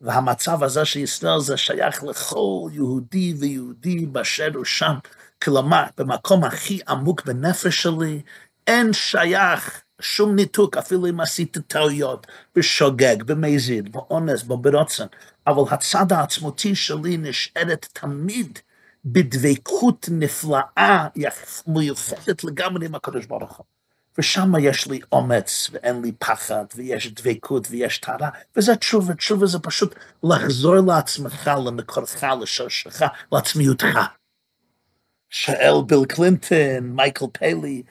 והמצב 0.00 0.62
הזה 0.62 0.84
של 0.84 0.98
ישראל 0.98 1.40
זה 1.40 1.56
שייך 1.56 2.04
לכל 2.04 2.68
יהודי 2.72 3.34
ויהודי 3.40 4.06
באשר 4.06 4.50
הוא 4.54 4.64
שם. 4.64 4.94
כלומר, 5.42 5.84
במקום 5.98 6.44
הכי 6.44 6.80
עמוק 6.88 7.24
בנפש 7.24 7.82
שלי, 7.82 8.22
אין 8.66 8.92
שייך 8.92 9.82
שום 10.00 10.34
ניתוק, 10.34 10.76
אפילו 10.76 11.06
אם 11.06 11.20
עשית 11.20 11.58
טעויות, 11.66 12.26
בשוגג, 12.56 13.22
במזיד, 13.22 13.92
באונס, 13.92 14.42
ברוצן, 14.42 15.06
אבל 15.46 15.62
הצד 15.70 16.12
העצמותי 16.12 16.74
שלי 16.74 17.16
נשארת 17.16 17.88
תמיד 17.92 18.58
בדבקות 19.04 20.08
נפלאה, 20.10 21.08
מיוחדת 21.66 22.44
לגמרי 22.44 22.86
עם 22.86 22.94
הקדוש 22.94 23.26
ברוך 23.26 23.56
הוא. 23.56 23.73
ושם 24.18 24.52
יש 24.60 24.86
לי 24.86 25.00
אומץ, 25.12 25.70
ואין 25.72 26.02
לי 26.02 26.12
פחד, 26.12 26.64
ויש 26.74 27.12
דבקות, 27.12 27.66
ויש 27.70 27.98
טהרה, 27.98 28.30
וזה 28.56 28.76
תשובה, 28.76 29.14
תשובה 29.14 29.46
זה 29.46 29.58
פשוט 29.58 29.94
לחזור 30.22 30.76
לעצמך, 30.86 31.50
למקורך, 31.66 32.24
לשורשך, 32.42 33.02
לעצמיותך. 33.32 33.98
שאל 35.30 35.74
ביל 35.86 36.04
קלינטון, 36.08 36.80
מייקל 36.82 37.24
פיילי, 37.32 37.82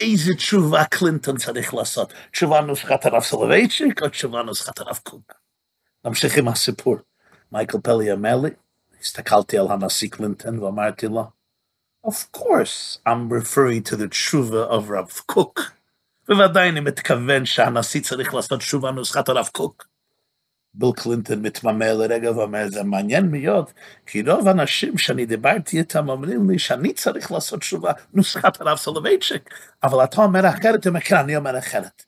איזה 0.00 0.34
תשובה 0.34 0.84
קלינטון 0.84 1.36
צריך 1.36 1.74
לעשות? 1.74 2.12
תשובה 2.30 2.60
נוסחת 2.60 3.06
הרב 3.06 3.22
סולובייצ'יק 3.22 4.02
או 4.02 4.08
תשובה 4.08 4.42
נוסחת 4.42 4.78
הרב 4.78 4.98
קוק? 5.02 5.32
נמשיך 6.04 6.38
עם 6.38 6.48
הסיפור. 6.48 6.96
מייקל 7.52 7.78
פלי 7.82 8.12
אומר 8.12 8.36
לי, 8.36 8.50
הסתכלתי 9.00 9.58
על 9.58 9.66
הנשיא 9.70 10.10
קלינטון 10.10 10.58
ואמרתי 10.58 11.06
לו, 11.06 11.24
of 12.04 12.32
course 12.32 12.98
I'm 13.06 13.28
referring 13.28 13.82
to 13.84 13.96
the 13.96 14.08
תשובה 14.08 14.66
of 14.70 14.90
רב 14.90 15.10
קוק. 15.26 15.60
בוודאי 16.28 16.68
אני 16.68 16.80
מתכוון 16.80 17.46
שהנשיא 17.46 18.00
צריך 18.00 18.34
לעשות 18.34 18.60
תשובה 18.60 18.90
נוסחת 18.90 19.28
הרב 19.28 19.48
קוק. 19.52 19.86
ביל 20.74 20.90
קלינטון 20.96 21.42
מתמהמה 21.42 21.92
לרגע 21.92 22.30
ואומר, 22.30 22.68
זה 22.68 22.82
מעניין 22.82 23.28
מאוד, 23.30 23.70
כי 24.06 24.22
רוב 24.22 24.48
האנשים 24.48 24.98
שאני 24.98 25.26
דיברתי 25.26 25.78
איתם 25.78 26.08
אומרים 26.08 26.50
לי 26.50 26.58
שאני 26.58 26.92
צריך 26.92 27.32
לעשות 27.32 27.60
תשובה 27.60 27.92
נוסחת 28.14 28.60
הרב 28.60 28.78
סולובייצ'יק, 28.78 29.54
אבל 29.82 30.04
אתה 30.04 30.22
אומר 30.22 30.48
אחרת, 30.48 30.84
הוא 30.84 30.90
אומר, 30.90 31.00
כן, 31.00 31.16
אני 31.16 31.36
אומר 31.36 31.58
אחרת. 31.58 32.04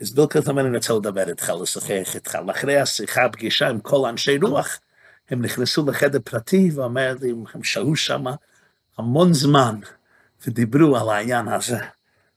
אז 0.00 0.14
ביל 0.14 0.26
קלינטון 0.26 0.58
אומר, 0.58 0.68
אני 0.68 0.76
רוצה 0.76 0.94
לדבר 0.94 1.28
איתך, 1.28 1.52
לשוחח 1.62 2.14
איתך. 2.14 2.38
לאחרי 2.46 2.78
השיחה, 2.78 3.24
הפגישה 3.24 3.68
עם 3.68 3.80
כל 3.80 4.08
אנשי 4.08 4.38
רוח, 4.38 4.78
הם 5.30 5.42
נכנסו 5.42 5.86
לחדר 5.86 6.18
פרטי 6.24 6.70
ואומר 6.74 7.14
לי, 7.20 7.30
הם 7.54 7.62
שהו 7.62 7.96
שם 7.96 8.24
המון 9.00 9.32
זמן 9.32 9.80
ודיברו 10.46 10.96
על 10.96 11.08
העניין 11.08 11.48
הזה. 11.48 11.78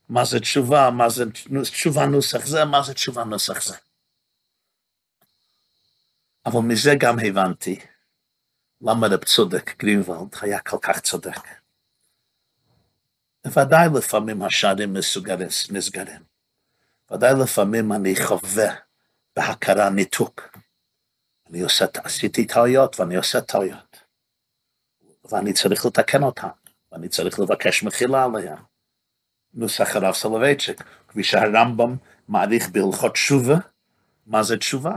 מה 0.10 0.26
זה 0.26 0.40
תשובה, 0.40 0.90
מה 0.90 1.10
זה 1.10 1.24
תשובה 1.64 2.06
נוסח 2.06 2.46
זה, 2.46 2.66
מה 2.66 2.84
זה 2.84 2.94
תשובה 2.94 3.24
נוסח 3.24 3.64
זה. 3.64 3.76
אבל 6.46 6.60
מזה 6.60 6.96
גם 7.00 7.20
הבנתי 7.20 7.80
למה 8.82 9.08
רב 9.08 9.24
צודק 9.24 9.78
גרינוולד 9.80 10.36
היה 10.42 10.60
כל 10.60 10.78
כך 10.82 11.00
צודק. 11.00 11.40
בוודאי 13.46 13.88
לפעמים 13.98 14.44
השערים 14.44 14.98
נסגרים. 15.72 16.24
ודאי 17.12 17.34
לפעמים 17.44 17.94
אני 17.94 18.16
חווה 18.16 18.76
בהכרה 19.36 19.90
ניתוק. 19.90 20.58
אני 21.50 21.62
עושה, 21.62 21.86
עשיתי 22.04 22.48
טעויות 22.48 23.00
ואני 23.00 23.16
עושה 23.16 23.42
טעויות. 23.42 23.93
ואני 25.32 25.54
צריך 25.54 25.86
לתקן 25.86 26.24
אותן, 26.24 26.48
ואני 26.92 27.10
צריך 27.10 27.40
לבקש 27.40 27.84
מחילה 27.84 28.24
עליהן. 28.24 28.58
נוסח 29.54 29.96
הרב 29.96 30.14
סולובייצ'יק, 30.14 30.84
כפי 31.08 31.24
שהרמב"ם 31.24 31.96
מעריך 32.28 32.70
בהלכות 32.70 33.14
תשובה, 33.14 33.56
מה 34.28 34.44
זה 34.44 34.58
תשובה? 34.58 34.96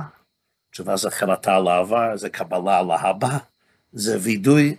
תשובה 0.71 0.97
זה 0.97 1.11
חרטה 1.11 1.57
על 1.57 1.69
העבר, 1.69 2.17
זה 2.17 2.31
קבלה 2.31 2.79
על 2.79 2.91
הבא, 2.91 3.39
זה 3.93 4.19
וידוי, 4.23 4.77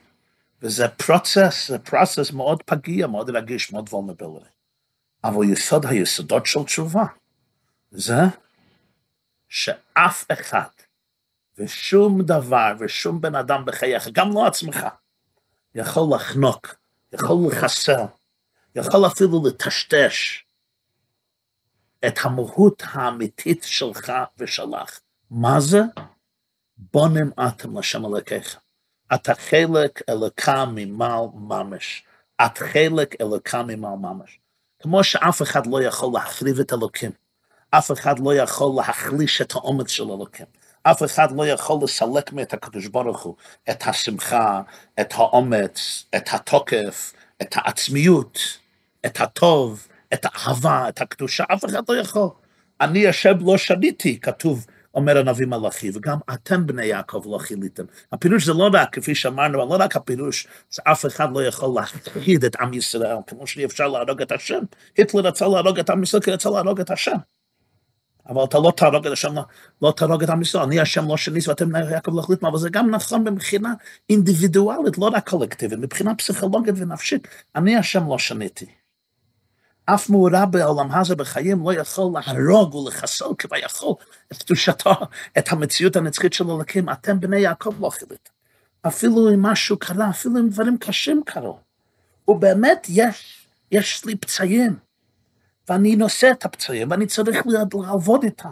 וזה 0.62 0.88
פרוצס, 0.88 1.68
זה 1.68 1.80
פרוצס 1.80 2.32
מאוד 2.32 2.64
פגיע, 2.64 3.08
מאוד 3.08 3.30
רגיש, 3.30 3.74
מאוד 3.74 3.90
וולנבילי. 3.90 4.50
אבל 5.24 5.52
יסוד 5.52 5.86
היסודות 5.86 6.46
של 6.46 6.64
תשובה 6.64 7.04
זה 7.92 8.22
שאף 9.50 10.26
אחד 10.34 10.70
ושום 11.58 12.22
דבר 12.22 12.74
ושום 12.80 13.22
בן 13.22 13.36
אדם 13.36 13.66
בחייך, 13.66 14.08
גם 14.12 14.34
לא 14.34 14.48
עצמך, 14.48 14.88
יכול 15.76 16.16
לחנוק, 16.16 16.76
יכול 17.14 17.38
לחסל, 17.48 18.04
יכול 18.76 19.08
אפילו 19.08 19.48
לטשטש 19.48 20.46
את 22.08 22.20
המהות 22.24 22.84
האמיתית 22.86 23.64
שלך 23.64 24.12
ושלך. 24.38 25.00
מה 25.32 25.60
זה? 25.60 25.82
בונם 26.78 27.32
אתם 27.48 27.78
לשם 27.78 28.06
אלוקיך. 28.06 28.60
אתה 29.14 29.36
חלק 29.36 30.02
אלוקה 30.10 30.66
ממעל 30.66 31.26
ממש. 31.34 32.04
את 32.46 32.58
חלק 32.58 33.22
אלוקה 33.22 33.64
ממעל 33.64 33.96
ממש. 33.96 34.40
כמו 34.80 35.04
שאף 35.04 35.42
אחד 35.42 35.68
לא 35.68 35.84
יכול 35.84 36.14
להחריב 36.14 36.60
את 36.60 36.74
אלוקים. 36.74 37.12
אף 37.72 37.92
אחד 37.92 38.20
לא 38.20 38.36
יכול 38.36 38.72
להחליש 38.78 39.42
את 39.42 39.52
האומץ 39.52 39.90
של 39.90 40.04
אלוקים. 40.04 40.46
אף 40.92 41.04
אחד 41.04 41.28
לא 41.38 41.48
יכול 41.48 41.80
לסלק 41.84 42.34
מאת 42.34 42.54
הקדוש 42.54 42.88
ברוך 42.88 43.24
הוא 43.24 43.36
את 43.70 43.84
השמחה, 43.88 44.62
את 45.00 45.14
האומץ, 45.14 46.06
את 46.16 46.30
התוקף, 46.32 47.14
את 47.42 47.56
העצמיות, 47.56 48.40
את 49.06 49.22
הטוב, 49.22 49.88
את 50.14 50.26
האהבה, 50.26 50.90
את 50.90 51.02
הקדושה, 51.02 51.44
אף 51.54 51.66
אחד 51.66 51.82
לא 51.90 51.96
יכול. 51.98 52.30
אני 52.82 53.08
השם 53.08 53.34
לא 53.42 53.58
שניתי, 53.58 54.20
כתוב, 54.20 54.66
אומר 54.94 55.18
הנביא 55.18 55.46
מלאכי, 55.46 55.92
וגם 55.94 56.18
אתם 56.34 56.68
בני 56.68 56.86
יעקב 56.86 57.24
לא 57.26 57.38
חיליתם. 57.38 57.84
הפירוש 58.12 58.46
זה 58.46 58.54
לא 58.54 58.70
רק, 58.74 58.96
כפי 58.96 59.16
שאמרנו, 59.16 59.58
לא 59.58 59.78
רק 59.80 59.96
הפירוש, 59.96 60.48
שאף 60.70 61.06
אחד 61.06 61.28
לא 61.34 61.44
יכול 61.44 61.70
להכחיד 61.76 62.46
את 62.46 62.56
עם 62.56 62.74
ישראל, 62.74 63.16
כמו 63.28 63.48
שאי 63.48 63.66
אפשר 63.66 63.88
להרוג 63.88 64.22
את 64.22 64.32
השם. 64.32 64.60
היטלר 64.98 65.22
רצה 65.22 65.48
להרוג 65.48 65.80
את 65.80 65.90
עם 65.90 66.04
ישראל 66.04 66.24
כי 66.24 66.32
רצה 66.32 66.50
להרוג 66.50 66.80
את 66.80 66.92
השם. 66.92 67.18
אבל 68.30 68.44
אתה 68.44 68.60
לא 68.60 68.74
תהרוג 68.76 69.08
את 69.08 69.14
השם, 69.14 69.36
לא, 69.82 69.94
תהרוג 69.98 70.24
את 70.24 70.30
עם 70.30 70.42
ישראל, 70.42 70.64
אני 70.64 70.80
השם 70.80 71.08
לא 71.08 71.18
שניס 71.18 71.48
ואתם 71.48 71.70
בני 71.70 71.92
יעקב 71.92 72.16
לא 72.16 72.22
חיליתם, 72.22 72.46
אבל 72.46 72.58
זה 72.58 72.70
גם 72.70 72.90
נכון 72.90 73.24
מבחינה 73.24 73.74
אינדיבידואלית, 74.10 74.98
לא 74.98 75.10
רק 75.14 75.30
קולקטיבית, 75.30 75.80
מבחינה 75.80 76.16
פסיכולוגית 76.16 76.76
ונפשית, 76.78 77.28
אני 77.56 77.76
השם 77.76 78.10
לא 78.10 78.20
שניתי. 78.20 78.66
אף 79.86 80.10
מאורע 80.10 80.46
בעולם 80.46 80.92
הזה 80.92 81.16
בחיים 81.16 81.64
לא 81.64 81.74
יכול 81.74 82.12
להרוג 82.14 82.76
ולחסל 82.76 83.26
כביכול 83.38 83.94
את 84.32 84.44
קדושתו, 84.44 84.92
את 85.38 85.52
המציאות 85.52 85.96
הנצחית 85.96 86.34
של 86.34 86.44
אלוקים. 86.44 86.90
אתם 86.90 87.20
בני 87.20 87.40
יעקב 87.40 87.74
לא 87.80 87.90
חיליתם. 87.90 88.32
אפילו 88.88 89.34
אם 89.34 89.42
משהו 89.42 89.78
קרה, 89.80 90.10
אפילו 90.10 90.40
אם 90.40 90.50
דברים 90.50 90.78
קשים 90.78 91.22
קרו. 91.26 91.60
ובאמת 92.28 92.88
יש, 92.90 93.48
יש 93.72 94.06
לי 94.06 94.16
פצעים, 94.16 94.76
ואני 95.70 95.96
נושא 95.96 96.32
את 96.32 96.46
הפצעים, 96.46 96.92
ואני 96.92 97.08
צריך 97.08 97.38
לעבוד 97.74 98.24
איתם. 98.24 98.50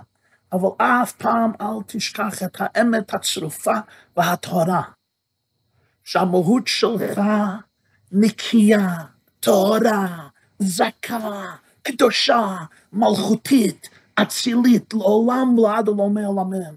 אבל 0.52 0.70
אף 0.78 1.12
פעם 1.12 1.52
אל 1.62 1.84
תשכח 1.88 2.44
את 2.44 2.58
האמת 2.60 3.14
הצרופה 3.14 3.74
והטהרה. 4.18 4.82
שהמהות 6.04 6.68
שלך 6.68 7.22
נקייה, 8.12 8.90
טהרה, 9.40 10.28
זכה, 10.60 11.56
קדושה, 11.82 12.58
מלכותית, 12.94 13.90
אצילית, 14.16 14.94
לעולם 14.94 15.56
לעד 15.58 15.90
ולעולמי 15.90 16.26
עולמים. 16.26 16.76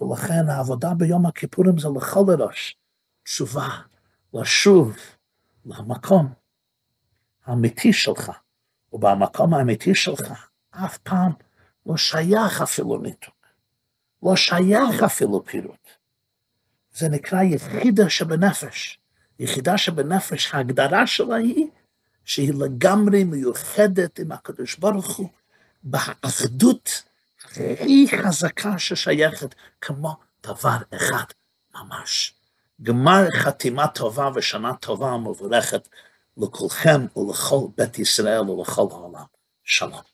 ולכן 0.00 0.48
העבודה 0.48 0.94
ביום 0.94 1.26
הכיפורים 1.26 1.78
זה 1.78 1.88
לכל 1.96 2.24
הראש, 2.28 2.76
תשובה, 3.22 3.68
לשוב 4.34 4.96
למקום 5.66 6.32
האמיתי 7.46 7.92
שלך, 7.92 8.30
ובמקום 8.94 9.54
האמיתי 9.54 9.94
שלך 9.94 10.48
אף 10.70 10.98
פעם 10.98 11.32
לא 11.86 11.96
שייך 11.96 12.62
אפילו 12.62 12.98
ניתוק, 12.98 13.46
לא 14.22 14.36
שייך 14.36 15.02
אפילו 15.04 15.44
פירוט. 15.44 15.88
זה 16.92 17.08
נקרא 17.08 17.42
יחידה 17.42 18.10
שבנפש. 18.10 18.98
יחידה 19.38 19.78
שבנפש, 19.78 20.54
ההגדרה 20.54 21.06
שלה 21.06 21.36
היא 21.36 21.66
שהיא 22.24 22.52
לגמרי 22.54 23.24
מיוחדת 23.24 24.18
עם 24.18 24.32
הקדוש 24.32 24.76
ברוך 24.78 25.16
הוא, 25.16 25.28
באחדות 25.82 27.02
הכי 27.44 28.06
חזקה 28.22 28.78
ששייכת, 28.78 29.54
כמו 29.80 30.16
דבר 30.46 30.76
אחד 30.94 31.24
ממש. 31.74 32.34
גמר 32.82 33.26
חתימה 33.36 33.88
טובה 33.88 34.28
ושנה 34.34 34.74
טובה 34.74 35.06
ומבורכת 35.06 35.88
לכולכם 36.36 37.06
ולכל 37.16 37.66
בית 37.76 37.98
ישראל 37.98 38.50
ולכל 38.50 38.86
העולם. 38.90 39.24
שלום. 39.64 40.13